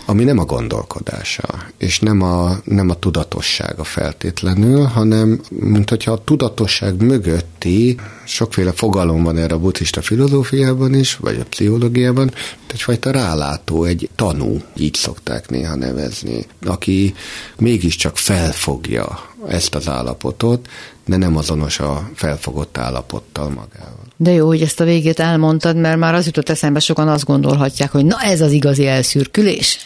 [0.09, 1.43] ami nem a gondolkodása,
[1.77, 9.23] és nem a, nem a tudatossága feltétlenül, hanem mint hogyha a tudatosság mögötti sokféle fogalom
[9.23, 12.31] van erre a buddhista filozófiában is, vagy a pszichológiában,
[12.67, 17.13] egyfajta rálátó, egy tanú, így szokták néha nevezni, aki
[17.57, 20.67] mégiscsak felfogja ezt az állapotot,
[21.05, 24.05] de nem azonos a felfogott állapottal magával.
[24.17, 27.91] De jó, hogy ezt a végét elmondtad, mert már az jutott eszembe, sokan azt gondolhatják,
[27.91, 29.77] hogy na ez az igazi elszürkülés.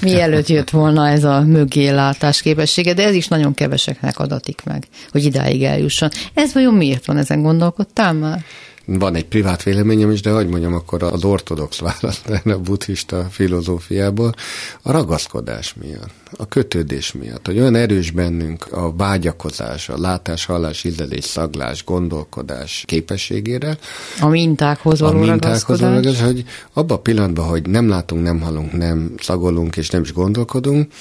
[0.00, 4.86] Mielőtt jött volna ez a mögé látás képessége, de ez is nagyon keveseknek adatik meg,
[5.10, 6.08] hogy idáig eljusson.
[6.34, 8.44] Ez vajon miért van, ezen gondolkodtál már?
[8.86, 14.34] Van egy privát véleményem is, de hogy mondjam, akkor az ortodox választ a buddhista filozófiából,
[14.82, 20.84] a ragaszkodás miatt, a kötődés miatt, hogy olyan erős bennünk a vágyakozás, a látás, hallás,
[20.84, 23.78] ízlelés, szaglás, gondolkodás képességére.
[24.20, 28.40] A mintákhoz való a mintákhoz való ragaszkodás, hogy abban a pillanatban, hogy nem látunk, nem
[28.40, 30.92] hallunk, nem szagolunk és nem is gondolkodunk,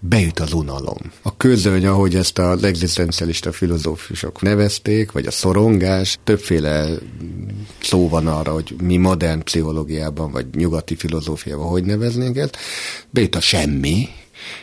[0.00, 0.98] beüt az unalom.
[1.22, 6.88] A közöny, ahogy ezt az egzisztencialista filozófusok nevezték, vagy a szorongás, többféle
[7.82, 12.56] szó van arra, hogy mi modern pszichológiában, vagy nyugati filozófiában hogy neveznénk ezt,
[13.10, 14.08] beüt a semmi,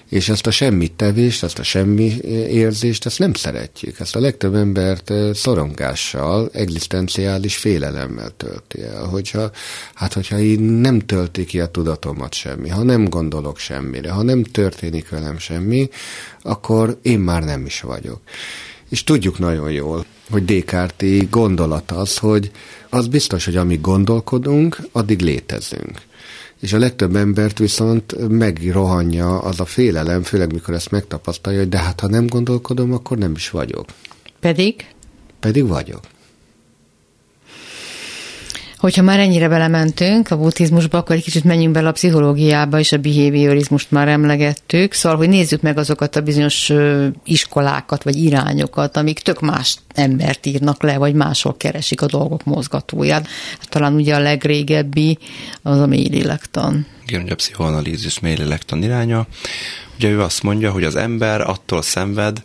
[0.10, 2.14] és ezt a semmit tevést, ezt a semmi
[2.50, 4.00] érzést, ezt nem szeretjük.
[4.00, 9.06] Ezt a legtöbb embert szorongással, egzisztenciális félelemmel tölti el.
[9.06, 9.52] Hogyha,
[9.94, 14.44] hát hogyha így nem tölti ki a tudatomat semmi, ha nem gondolok semmire, ha nem
[14.44, 15.90] történik velem semmi,
[16.42, 18.22] akkor én már nem is vagyok.
[18.90, 22.52] És tudjuk nagyon jól, hogy Descartes gondolat az, hogy
[22.90, 26.02] az biztos, hogy amíg gondolkodunk, addig létezünk
[26.66, 31.78] és a legtöbb embert viszont megrohanja az a félelem, főleg mikor ezt megtapasztalja, hogy de
[31.78, 33.86] hát ha nem gondolkodom, akkor nem is vagyok.
[34.40, 34.86] Pedig?
[35.40, 36.00] Pedig vagyok.
[38.86, 42.98] Hogyha már ennyire belementünk a buddhizmusba, akkor egy kicsit menjünk bele a pszichológiába, és a
[42.98, 46.72] behaviorizmust már emlegettük, szóval, hogy nézzük meg azokat a bizonyos
[47.24, 53.28] iskolákat, vagy irányokat, amik tök más embert írnak le, vagy máshol keresik a dolgok mozgatóját.
[53.60, 55.18] Hát talán ugye a legrégebbi
[55.62, 56.86] az a mély lélektan.
[57.08, 59.28] Igen, ugye a pszichoanalízis mély lélektan iránya.
[59.98, 62.42] Ugye ő azt mondja, hogy az ember attól szenved,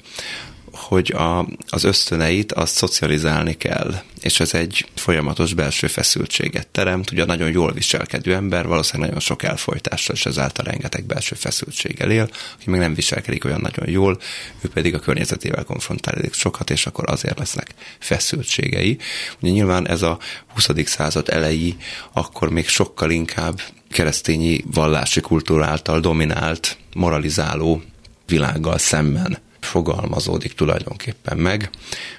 [0.91, 7.11] hogy a, az ösztöneit azt szocializálni kell, és ez egy folyamatos belső feszültséget teremt.
[7.11, 12.31] Ugye nagyon jól viselkedő ember valószínűleg nagyon sok elfolytással, és ezáltal rengeteg belső feszültséggel él,
[12.55, 14.19] aki meg nem viselkedik olyan nagyon jól,
[14.61, 18.99] ő pedig a környezetével konfrontálódik sokat, és akkor azért lesznek feszültségei.
[19.41, 20.19] Ugye nyilván ez a
[20.55, 20.69] 20.
[20.85, 21.77] század elejé,
[22.13, 27.83] akkor még sokkal inkább keresztényi vallási kultúra által dominált, moralizáló
[28.27, 31.71] világgal szemben fogalmazódik tulajdonképpen meg.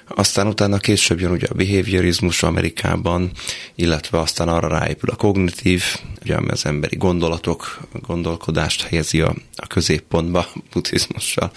[0.08, 3.30] Aztán utána később jön ugye a behaviorizmus Amerikában,
[3.74, 5.82] illetve aztán arra ráépül a kognitív,
[6.22, 11.52] ugye ami az emberi gondolatok, gondolkodást helyezi a, a középpontba buddhizmussal,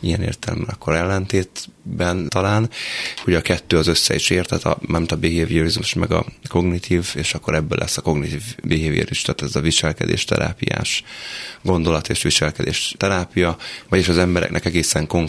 [0.00, 2.70] ilyen értelemben akkor ellentétben talán.
[3.26, 7.12] Ugye a kettő az össze is ért, tehát a, nem a behaviorizmus meg a kognitív,
[7.14, 11.04] és akkor ebből lesz a kognitív behaviorist, tehát ez a viselkedés terápiás
[11.62, 13.56] gondolat és viselkedés terápia,
[13.88, 15.19] vagyis az embereknek egészen konkrét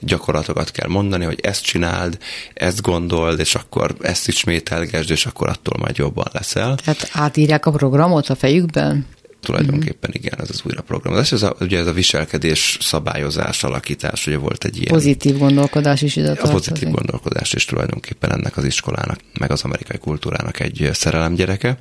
[0.00, 2.18] gyakorlatokat kell mondani, hogy ezt csináld,
[2.54, 6.76] ezt gondold, és akkor ezt ismételgesd, és akkor attól majd jobban leszel.
[6.84, 9.06] Tehát átírják a programot a fejükben?
[9.42, 10.24] Tulajdonképpen mm-hmm.
[10.24, 11.32] igen, ez az újraprogramozás.
[11.32, 14.92] Ez a, ugye ez a viselkedés szabályozás, alakítás, ugye volt egy ilyen...
[14.92, 19.98] Pozitív gondolkodás is ide A pozitív gondolkodás is tulajdonképpen ennek az iskolának, meg az amerikai
[19.98, 21.78] kultúrának egy szerelemgyereke.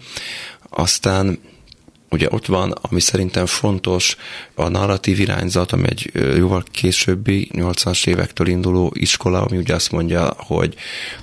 [0.69, 1.39] Aztán
[2.13, 4.15] Ugye ott van, ami szerintem fontos,
[4.55, 10.33] a narratív irányzat, ami egy jóval későbbi, 80-as évektől induló iskola, ami ugye azt mondja,
[10.37, 10.75] hogy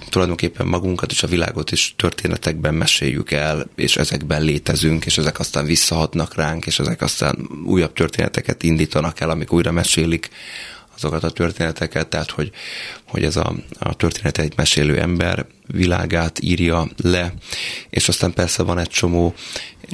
[0.08, 5.64] tulajdonképpen magunkat és a világot is történetekben meséljük el, és ezekben létezünk, és ezek aztán
[5.64, 10.28] visszahatnak ránk, és ezek aztán újabb történeteket indítanak el, amik újra mesélik
[10.96, 12.50] azokat a történeteket, tehát hogy,
[13.06, 17.32] hogy ez a, a történet egy mesélő ember világát írja le,
[17.90, 19.34] és aztán persze van egy csomó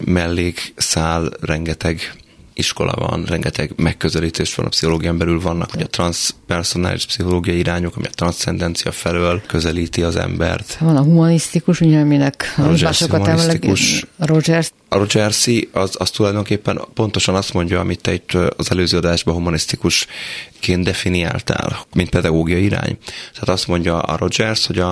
[0.04, 2.14] mellékszál, rengeteg
[2.54, 8.06] iskola van, rengeteg megközelítés van a pszichológián belül, vannak ugye a transpersonális pszichológiai irányok, ami
[8.06, 10.76] a transzcendencia felől közelíti az embert.
[10.80, 14.04] Van a humanisztikus, ugye, aminek A másokat humanisztikus.
[14.18, 14.70] a Rogers.
[14.88, 20.84] A Rogersi az, az tulajdonképpen pontosan azt mondja, amit te itt az előző adásban humanisztikusként
[20.84, 22.98] definiáltál, mint pedagógiai irány.
[23.32, 24.90] Tehát azt mondja a Rogers, hogy a,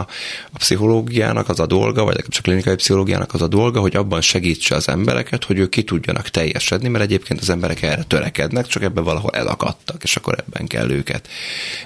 [0.53, 4.75] a pszichológiának az a dolga, vagy a klinikai pszichológiának az a dolga, hogy abban segítse
[4.75, 9.05] az embereket, hogy ők ki tudjanak teljesedni, mert egyébként az emberek erre törekednek, csak ebben
[9.05, 11.29] valahol elakadtak, és akkor ebben kell őket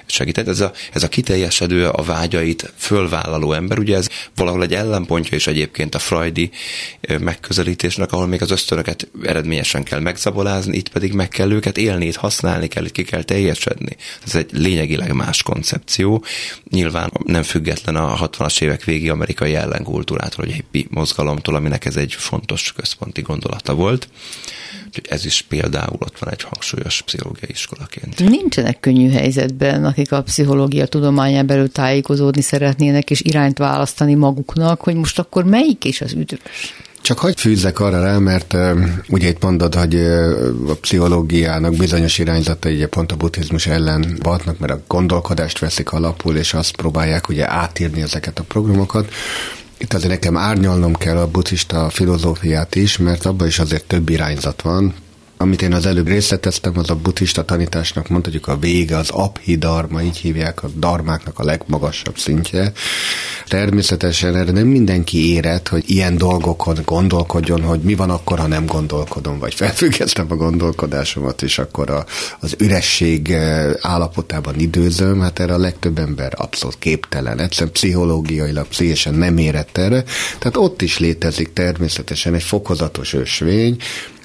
[0.05, 0.49] segíteni.
[0.49, 5.47] Ez a, ez a kiteljesedő, a vágyait fölvállaló ember, ugye ez valahol egy ellenpontja is
[5.47, 6.51] egyébként a freudi
[7.19, 12.15] megközelítésnek, ahol még az ösztönöket eredményesen kell megzabolázni, itt pedig meg kell őket élni, itt
[12.15, 13.95] használni kell, ki kell teljesedni.
[14.25, 16.23] Ez egy lényegileg más koncepció.
[16.69, 22.13] Nyilván nem független a 60-as évek végi amerikai ellenkultúrától, vagy hippi mozgalomtól, aminek ez egy
[22.13, 24.07] fontos központi gondolata volt.
[24.87, 28.29] Úgyhogy ez is például ott van egy hangsúlyos pszichológiai iskolaként.
[28.29, 34.95] Nincsenek könnyű helyzetben, akik a pszichológia tudományán belül tájékozódni szeretnének, és irányt választani maguknak, hogy
[34.95, 36.73] most akkor melyik is az üdvös.
[37.01, 38.79] Csak hagyj fűzzek arra rá, mert uh,
[39.09, 44.59] ugye itt mondod, hogy uh, a pszichológiának bizonyos irányzatai ugye pont a buddhizmus ellen batnak,
[44.59, 49.11] mert a gondolkodást veszik alapul, és azt próbálják ugye átírni ezeket a programokat.
[49.77, 54.61] Itt azért nekem árnyalnom kell a buddhista filozófiát is, mert abban is azért több irányzat
[54.61, 54.93] van,
[55.37, 60.17] amit én az előbb részleteztem, az a buddhista tanításnak mondhatjuk a vége, az abhidarma, így
[60.17, 62.71] hívják a darmáknak a legmagasabb szintje.
[63.47, 68.65] Természetesen erre nem mindenki érett, hogy ilyen dolgokon gondolkodjon, hogy mi van akkor, ha nem
[68.65, 72.05] gondolkodom, vagy felfüggesztem a gondolkodásomat, és akkor a,
[72.39, 79.13] az üresség eh, állapotában időzöm, hát erre a legtöbb ember abszolút képtelen, egyszerűen pszichológiailag, pszichésen
[79.13, 80.03] nem érett erre,
[80.39, 83.77] tehát ott is létezik természetesen egy fokozatos ösvény,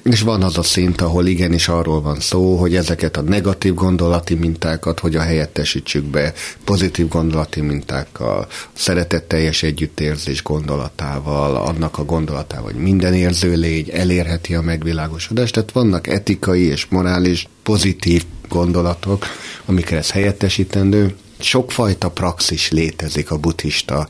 [0.03, 4.33] és van az a szint, ahol igenis arról van szó, hogy ezeket a negatív gondolati
[4.33, 6.33] mintákat hogyan helyettesítsük be
[6.63, 14.61] pozitív gondolati mintákkal, szeretetteljes együttérzés gondolatával, annak a gondolatával, hogy minden érző légy elérheti a
[14.61, 15.53] megvilágosodást.
[15.53, 19.25] Tehát vannak etikai és morális pozitív gondolatok,
[19.65, 24.07] amikre ez helyettesítendő, sokfajta praxis létezik a buddhista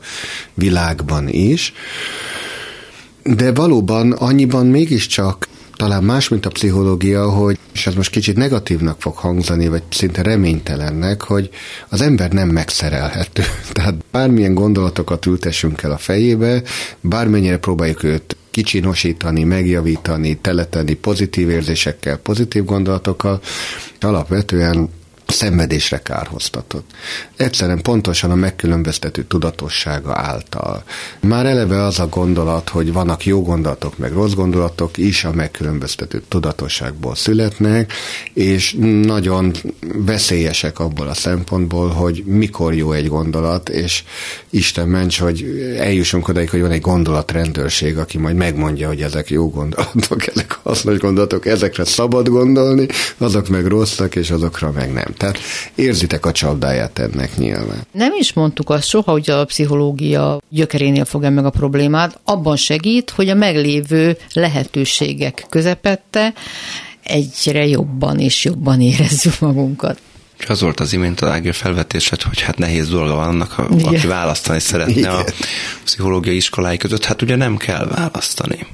[0.54, 1.72] világban is,
[3.22, 9.00] de valóban annyiban mégiscsak talán más, mint a pszichológia, hogy, és ez most kicsit negatívnak
[9.00, 11.50] fog hangzani, vagy szinte reménytelennek, hogy
[11.88, 13.42] az ember nem megszerelhető.
[13.72, 16.62] Tehát bármilyen gondolatokat ültessünk el a fejébe,
[17.00, 23.40] bármennyire próbáljuk őt kicsinosítani, megjavítani, teletenni pozitív érzésekkel, pozitív gondolatokkal,
[24.00, 24.88] alapvetően
[25.26, 26.90] szenvedésre kárhoztatott.
[27.36, 30.82] Egyszerűen pontosan a megkülönböztető tudatossága által.
[31.20, 36.22] Már eleve az a gondolat, hogy vannak jó gondolatok, meg rossz gondolatok is a megkülönböztető
[36.28, 37.92] tudatosságból születnek,
[38.32, 44.04] és nagyon veszélyesek abból a szempontból, hogy mikor jó egy gondolat, és
[44.50, 45.44] Isten ments, hogy
[45.78, 50.98] eljussunk odaig, hogy van egy gondolatrendőrség, aki majd megmondja, hogy ezek jó gondolatok, ezek hasznos
[50.98, 52.86] gondolatok, ezekre szabad gondolni,
[53.18, 55.13] azok meg rosszak, és azokra meg nem.
[55.16, 55.38] Tehát
[55.74, 57.86] érzitek a csapdáját ennek nyilván.
[57.92, 63.10] Nem is mondtuk azt soha, hogy a pszichológia gyökerénél fogja meg a problémát, abban segít,
[63.10, 66.32] hogy a meglévő lehetőségek közepette
[67.02, 69.98] egyre jobban és jobban érezzük magunkat.
[70.48, 73.86] Az volt az imént a Ágér felvetésed, hogy hát nehéz dolga van annak, ha, Igen.
[73.86, 75.14] aki választani szeretne Igen.
[75.14, 75.24] a
[75.84, 77.04] pszichológiai iskolái között.
[77.04, 78.66] Hát ugye nem kell választani.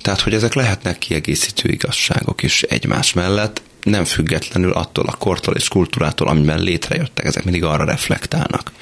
[0.00, 5.68] Tehát, hogy ezek lehetnek kiegészítő igazságok is egymás mellett, nem függetlenül attól a kortól és
[5.68, 8.72] kultúrától, amiben létrejöttek, ezek mindig arra reflektálnak.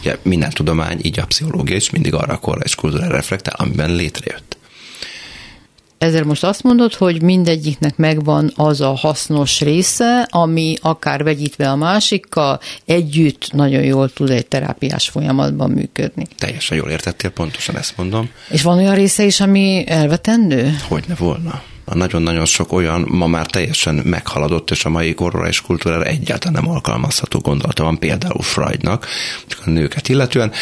[0.00, 3.94] Ugye minden tudomány, így a pszichológia is mindig arra a korra és kultúrára reflektál, amiben
[3.94, 4.58] létrejött.
[5.98, 11.76] Ezzel most azt mondod, hogy mindegyiknek megvan az a hasznos része, ami akár vegyítve a
[11.76, 16.26] másikkal, együtt nagyon jól tud egy terápiás folyamatban működni.
[16.38, 18.30] Teljesen jól értettél, pontosan ezt mondom.
[18.48, 20.76] És van olyan része is, ami elvetendő?
[20.88, 21.62] Hogy ne volna.
[21.94, 26.72] Nagyon-nagyon sok olyan ma már teljesen meghaladott, és a mai korra és kultúrára egyáltalán nem
[26.72, 29.06] alkalmazható gondolata van, például Freudnak,
[29.46, 30.52] csak a nőket illetően,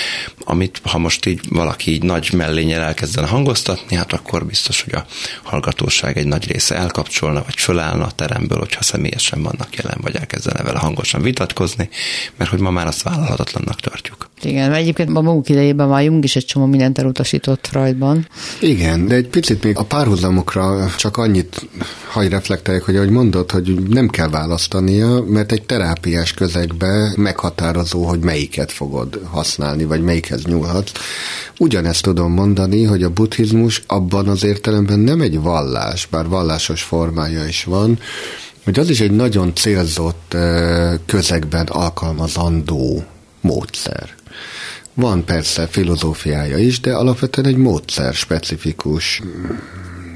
[0.51, 5.07] amit ha most így valaki így nagy mellényel elkezdene hangoztatni, hát akkor biztos, hogy a
[5.43, 10.63] hallgatóság egy nagy része elkapcsolna, vagy fölállna a teremből, hogyha személyesen vannak jelen, vagy elkezdene
[10.63, 11.89] vele hangosan vitatkozni,
[12.37, 14.29] mert hogy ma már azt vállalhatatlannak tartjuk.
[14.43, 18.29] Igen, mert egyébként a maguk idejében már Jung is egy csomó mindent elutasított Freudban.
[18.61, 21.69] Igen, de egy picit még a párhuzamokra csak annyit
[22.11, 28.19] hagy reflektálják, hogy ahogy mondod, hogy nem kell választania, mert egy terápiás közegben meghatározó, hogy
[28.19, 30.93] melyiket fogod használni, vagy melyiket bármihez nyúlhatsz.
[31.59, 37.47] Ugyanezt tudom mondani, hogy a buddhizmus abban az értelemben nem egy vallás, bár vallásos formája
[37.47, 37.99] is van,
[38.65, 40.37] hogy az is egy nagyon célzott
[41.07, 43.05] közegben alkalmazandó
[43.41, 44.15] módszer.
[44.95, 49.23] Van persze filozófiája is, de alapvetően egy módszer specifikus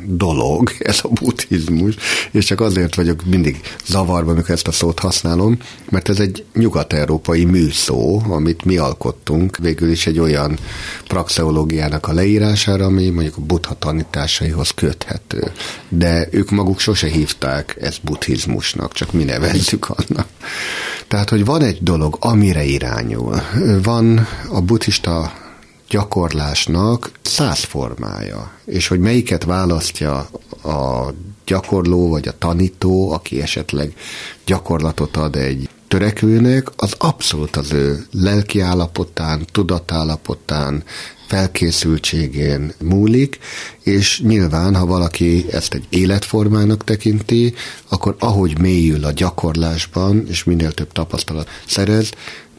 [0.06, 1.94] dolog, ez a buddhizmus,
[2.30, 5.58] és csak azért vagyok mindig zavarban, amikor ezt a szót használom,
[5.90, 10.58] mert ez egy nyugat-európai műszó, amit mi alkottunk, végül is egy olyan
[11.06, 15.52] praxeológiának a leírására, ami mondjuk a buddha tanításaihoz köthető.
[15.88, 20.26] De ők maguk sose hívták ezt buddhizmusnak, csak mi nevezzük annak.
[21.08, 23.42] Tehát, hogy van egy dolog, amire irányul.
[23.82, 25.32] Van a buddhista
[25.92, 30.16] gyakorlásnak száz formája, és hogy melyiket választja
[30.62, 31.12] a
[31.46, 33.94] gyakorló vagy a tanító, aki esetleg
[34.44, 40.84] gyakorlatot ad egy törekvőnek, az abszolút az ő lelki állapotán, tudatállapotán,
[41.26, 43.38] felkészültségén múlik,
[43.82, 47.54] és nyilván, ha valaki ezt egy életformának tekinti,
[47.88, 52.10] akkor ahogy mélyül a gyakorlásban, és minél több tapasztalat szerez,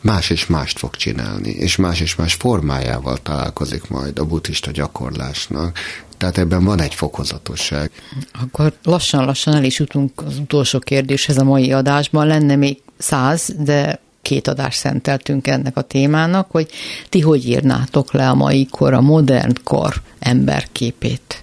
[0.03, 5.77] más és mást fog csinálni, és más és más formájával találkozik majd a buddhista gyakorlásnak.
[6.17, 7.91] Tehát ebben van egy fokozatosság.
[8.31, 12.27] Akkor lassan-lassan el is jutunk az utolsó kérdéshez a mai adásban.
[12.27, 16.69] Lenne még száz, de két adást szenteltünk ennek a témának, hogy
[17.09, 21.42] ti hogy írnátok le a mai kor, a modern kor emberképét?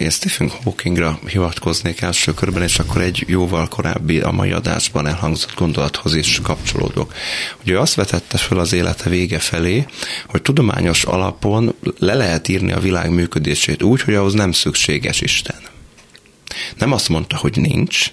[0.00, 5.54] Én Stephen Hawkingra hivatkoznék első körben, és akkor egy jóval korábbi a mai adásban elhangzott
[5.54, 7.14] gondolathoz is kapcsolódok.
[7.62, 9.86] Ugye azt vetette föl az élete vége felé,
[10.26, 15.60] hogy tudományos alapon le lehet írni a világ működését úgy, hogy ahhoz nem szükséges Isten.
[16.78, 18.12] Nem azt mondta, hogy nincs,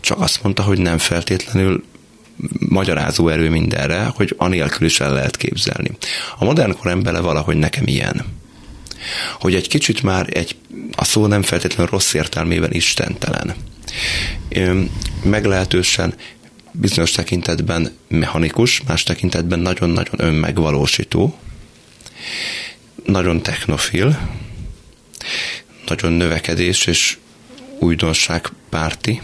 [0.00, 1.84] csak azt mondta, hogy nem feltétlenül
[2.68, 5.90] magyarázó erő mindenre, hogy anélkül is el lehet képzelni.
[6.38, 8.36] A modern kor embere valahogy nekem ilyen
[9.40, 10.56] hogy egy kicsit már egy,
[10.96, 13.54] a szó nem feltétlenül rossz értelmében istentelen.
[15.22, 16.14] Meglehetősen
[16.72, 21.38] bizonyos tekintetben mechanikus, más tekintetben nagyon-nagyon önmegvalósító,
[23.04, 24.18] nagyon technofil,
[25.86, 27.18] nagyon növekedés és
[27.78, 29.20] újdonság párti.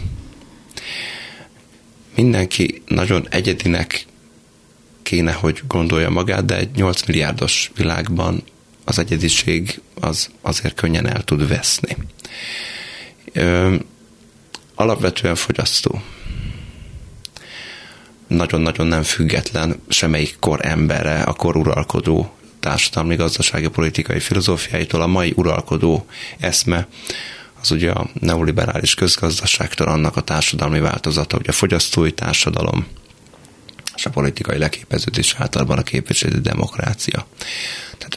[2.15, 4.05] Mindenki nagyon egyedinek
[5.03, 8.43] kéne, hogy gondolja magát, de egy 8 milliárdos világban
[8.85, 11.97] az egyediség az azért könnyen el tud veszni.
[13.33, 13.75] Ö,
[14.75, 16.01] alapvetően fogyasztó.
[18.27, 25.33] Nagyon-nagyon nem független semmelyik kor embere, a kor uralkodó társadalmi, gazdasági, politikai filozófiáitól a mai
[25.35, 26.05] uralkodó
[26.39, 26.87] eszme,
[27.61, 32.85] az ugye a neoliberális közgazdaságtól annak a társadalmi változata, hogy a fogyasztói társadalom,
[33.95, 37.25] és a politikai leképeződés általában a képviselő demokrácia.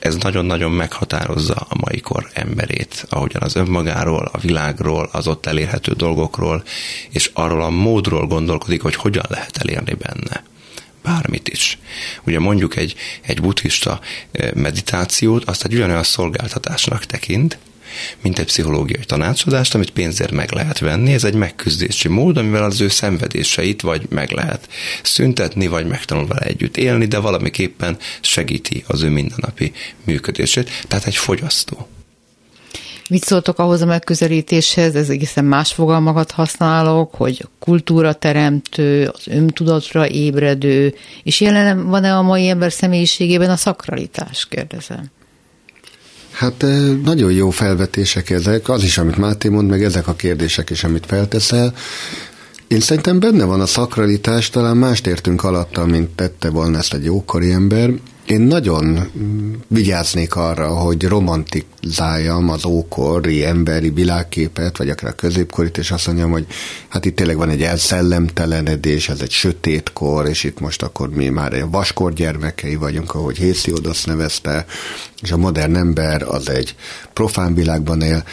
[0.01, 5.93] Ez nagyon-nagyon meghatározza a mai kor emberét, ahogyan az önmagáról, a világról, az ott elérhető
[5.93, 6.63] dolgokról,
[7.11, 10.43] és arról a módról gondolkodik, hogy hogyan lehet elérni benne
[11.03, 11.79] bármit is.
[12.25, 14.01] Ugye mondjuk egy, egy buddhista
[14.33, 17.59] eh, meditációt, azt egy ugyanolyan szolgáltatásnak tekint,
[18.23, 21.13] mint egy pszichológiai tanácsadást, amit pénzért meg lehet venni.
[21.13, 24.69] Ez egy megküzdési mód, amivel az ő szenvedéseit vagy meg lehet
[25.03, 29.73] szüntetni, vagy megtanul vele együtt élni, de valamiképpen segíti az ő mindennapi
[30.05, 30.71] működését.
[30.89, 31.89] Tehát egy fogyasztó.
[33.09, 34.95] Mit szóltok ahhoz a megközelítéshez?
[34.95, 42.23] Ez egészen más fogalmakat használok, hogy kultúra teremtő, az öntudatra ébredő, és jelen van-e a
[42.23, 45.11] mai ember személyiségében a szakralitás, kérdezem.
[46.39, 46.65] Hát
[47.05, 51.07] nagyon jó felvetések ezek, az is, amit Máté mond, meg ezek a kérdések is, amit
[51.07, 51.75] felteszel.
[52.69, 57.05] Én szerintem benne van a szakralitás, talán mást értünk alatta, mint tette volna ezt egy
[57.05, 57.91] jókori ember.
[58.29, 59.11] Én nagyon
[59.69, 66.31] vigyáznék arra, hogy romantizáljam az ókori emberi világképet, vagy akár a középkorit, és azt mondjam,
[66.31, 66.47] hogy
[66.89, 71.29] hát itt tényleg van egy elszellemtelenedés, ez egy sötét kor, és itt most akkor mi
[71.29, 74.67] már egy vaskor gyermekei vagyunk, ahogy Hésziodosz nevezte,
[75.23, 76.75] és a modern ember az egy
[77.13, 78.25] profán világban él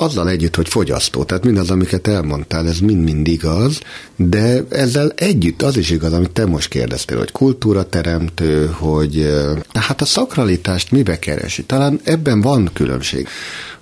[0.00, 3.80] azzal együtt, hogy fogyasztó, tehát mindaz, amiket elmondtál, ez mind-mind igaz,
[4.16, 9.32] de ezzel együtt az is igaz, amit te most kérdeztél, hogy kultúra teremtő, hogy
[9.74, 11.64] hát a szakralitást mibe keresi?
[11.64, 13.28] Talán ebben van különbség.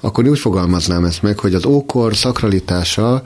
[0.01, 3.23] Akkor úgy fogalmaznám ezt meg, hogy az ókor szakralitása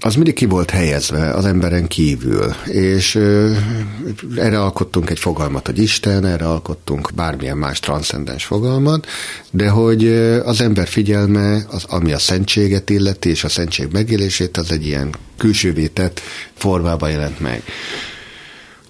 [0.00, 3.52] az mindig ki volt helyezve az emberen kívül, és ö,
[4.36, 9.06] erre alkottunk egy fogalmat, hogy Isten, erre alkottunk bármilyen más transzcendens fogalmat,
[9.50, 10.06] de hogy
[10.44, 15.14] az ember figyelme, az, ami a szentséget illeti, és a szentség megélését, az egy ilyen
[15.36, 16.20] külsővé tett
[16.54, 17.62] formában jelent meg.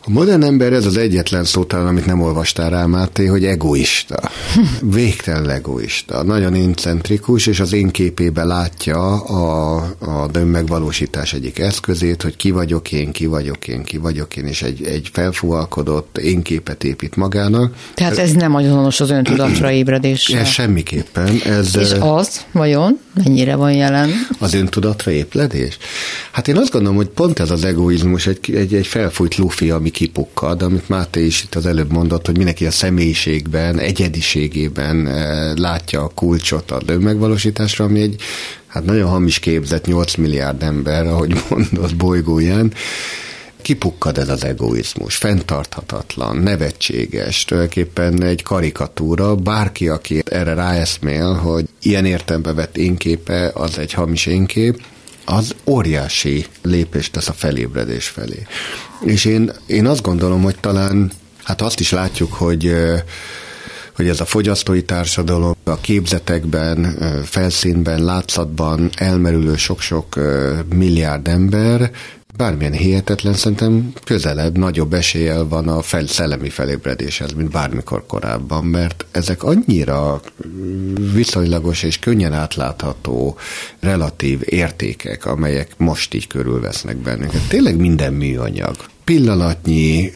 [0.08, 4.30] A modern ember ez az egyetlen szó talán, amit nem olvastál rá, Máté, hogy egoista.
[4.94, 6.22] Végtelen egoista.
[6.22, 12.92] Nagyon incentrikus, és az én képébe látja a, a önmegvalósítás egyik eszközét, hogy ki vagyok
[12.92, 17.74] én, ki vagyok én, ki vagyok én, és egy, egy felfúvalkodott én képet épít magának.
[17.94, 20.40] Tehát ez nem azonos az öntudatra ébredéssel.
[20.40, 21.40] Ez semmiképpen.
[21.44, 24.10] Ez, és az, vajon, mennyire van jelen?
[24.38, 25.78] Az öntudatra épledés?
[26.30, 29.90] Hát én azt gondolom, hogy pont ez az egoizmus, egy, egy, egy felfújt lufi, ami
[29.96, 36.02] kipukkad, amit Máté is itt az előbb mondott, hogy mindenki a személyiségben, egyediségében eh, látja
[36.02, 38.20] a kulcsot a önmegvalósításra, ami egy
[38.66, 42.72] hát nagyon hamis képzett 8 milliárd ember, ahogy mondott bolygóján,
[43.62, 52.04] kipukkad ez az egoizmus, fenntarthatatlan, nevetséges, tulajdonképpen egy karikatúra, bárki, aki erre ráeszmél, hogy ilyen
[52.04, 54.82] értembe vett énképe, az egy hamis énkép,
[55.24, 58.46] az óriási lépést tesz a felébredés felé.
[59.04, 61.12] És én, én azt gondolom, hogy talán,
[61.42, 62.74] hát azt is látjuk, hogy
[63.96, 70.20] hogy ez a fogyasztói társadalom a képzetekben, felszínben, látszatban elmerülő sok-sok
[70.74, 71.90] milliárd ember
[72.36, 79.04] bármilyen hihetetlen, szerintem közelebb, nagyobb eséllyel van a fel, szellemi felébredéshez, mint bármikor korábban, mert
[79.10, 80.20] ezek annyira
[81.14, 83.36] viszonylagos és könnyen átlátható
[83.80, 87.48] relatív értékek, amelyek most így körülvesznek bennünket.
[87.48, 88.76] Tényleg minden műanyag.
[89.04, 90.12] Pillanatnyi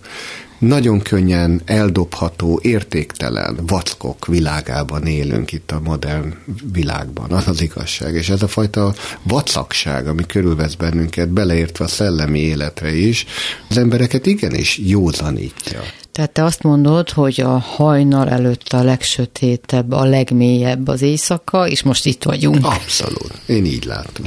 [0.61, 6.35] nagyon könnyen eldobható, értéktelen vackok világában élünk itt a modern
[6.73, 8.15] világban, az az igazság.
[8.15, 13.27] És ez a fajta vacakság, ami körülvesz bennünket, beleértve a szellemi életre is,
[13.69, 15.81] az embereket igenis józanítja.
[16.13, 21.83] Tehát te azt mondod, hogy a hajnal előtt a legsötétebb, a legmélyebb az éjszaka, és
[21.83, 22.67] most itt vagyunk.
[22.67, 23.33] Abszolút.
[23.47, 24.27] Én így látom.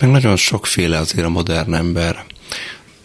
[0.00, 2.24] Meg nagyon sokféle azért a modern ember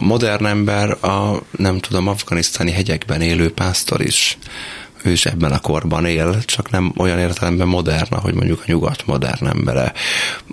[0.02, 4.38] modern ember a, nem tudom, afganisztáni hegyekben élő pásztor is
[5.04, 9.06] ő is ebben a korban él, csak nem olyan értelemben modern, hogy mondjuk a nyugat
[9.06, 9.92] modern embere.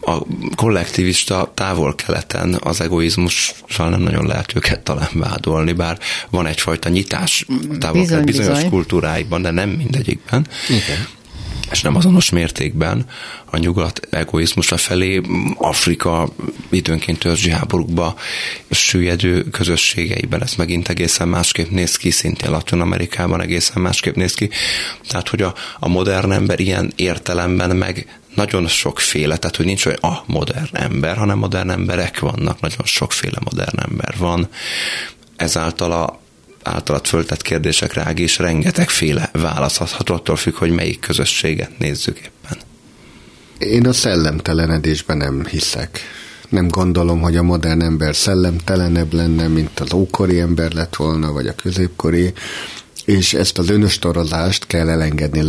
[0.02, 0.18] A
[0.56, 7.45] kollektivista távol-keleten az egoizmussal nem nagyon lehet őket talán vádolni, bár van egyfajta nyitás
[7.80, 8.70] távol bizony, bizonyos bizony.
[8.70, 10.47] kultúráikban, de nem mindegyikben.
[10.68, 11.18] Igen
[11.72, 13.05] és nem azonos mértékben
[13.45, 15.22] a nyugat egoizmusa felé
[15.57, 16.30] Afrika
[16.70, 18.15] időnként törzsi háborúkba
[18.70, 24.49] süllyedő közösségeiben ez megint egészen másképp néz ki, szintén Latin Amerikában egészen másképp néz ki.
[25.07, 29.99] Tehát, hogy a, a modern ember ilyen értelemben meg nagyon sokféle, tehát hogy nincs olyan
[30.01, 34.49] a modern ember, hanem modern emberek vannak, nagyon sokféle modern ember van.
[35.36, 36.20] Ezáltal a
[36.70, 42.57] általad föltett kérdésekre Ági is rengetegféle választhat, attól függ, hogy melyik közösséget nézzük éppen.
[43.57, 45.99] Én a szellemtelenedésben nem hiszek.
[46.49, 51.47] Nem gondolom, hogy a modern ember szellemtelenebb lenne, mint az ókori ember lett volna, vagy
[51.47, 52.34] a középkori
[53.10, 55.43] és ezt az önöstorozást kell elengedni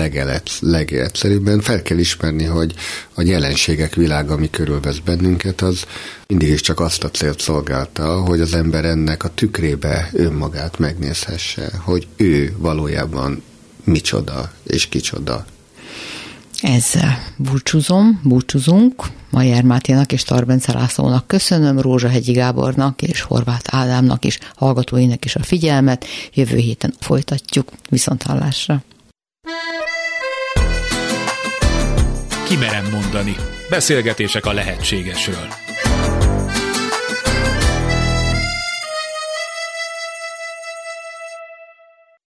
[0.60, 1.60] legegyszerűbben.
[1.60, 2.74] Fel kell ismerni, hogy
[3.14, 5.84] a jelenségek világa, ami körülvesz bennünket, az
[6.26, 11.70] mindig is csak azt a célt szolgálta, hogy az ember ennek a tükrébe önmagát megnézhesse,
[11.84, 13.42] hogy ő valójában
[13.84, 15.46] micsoda és kicsoda.
[16.62, 19.04] Ezzel búcsúzom, búcsúzunk.
[19.30, 25.42] Majer Máténak és Tarbence Lászlónak köszönöm, Rózsahegyi Gábornak és Horváth Ádámnak is, hallgatóinak is a
[25.42, 26.06] figyelmet.
[26.34, 27.72] Jövő héten folytatjuk.
[27.88, 28.24] Viszont.
[32.44, 33.36] Kimerem mondani.
[33.70, 35.69] Beszélgetések a lehetségesről.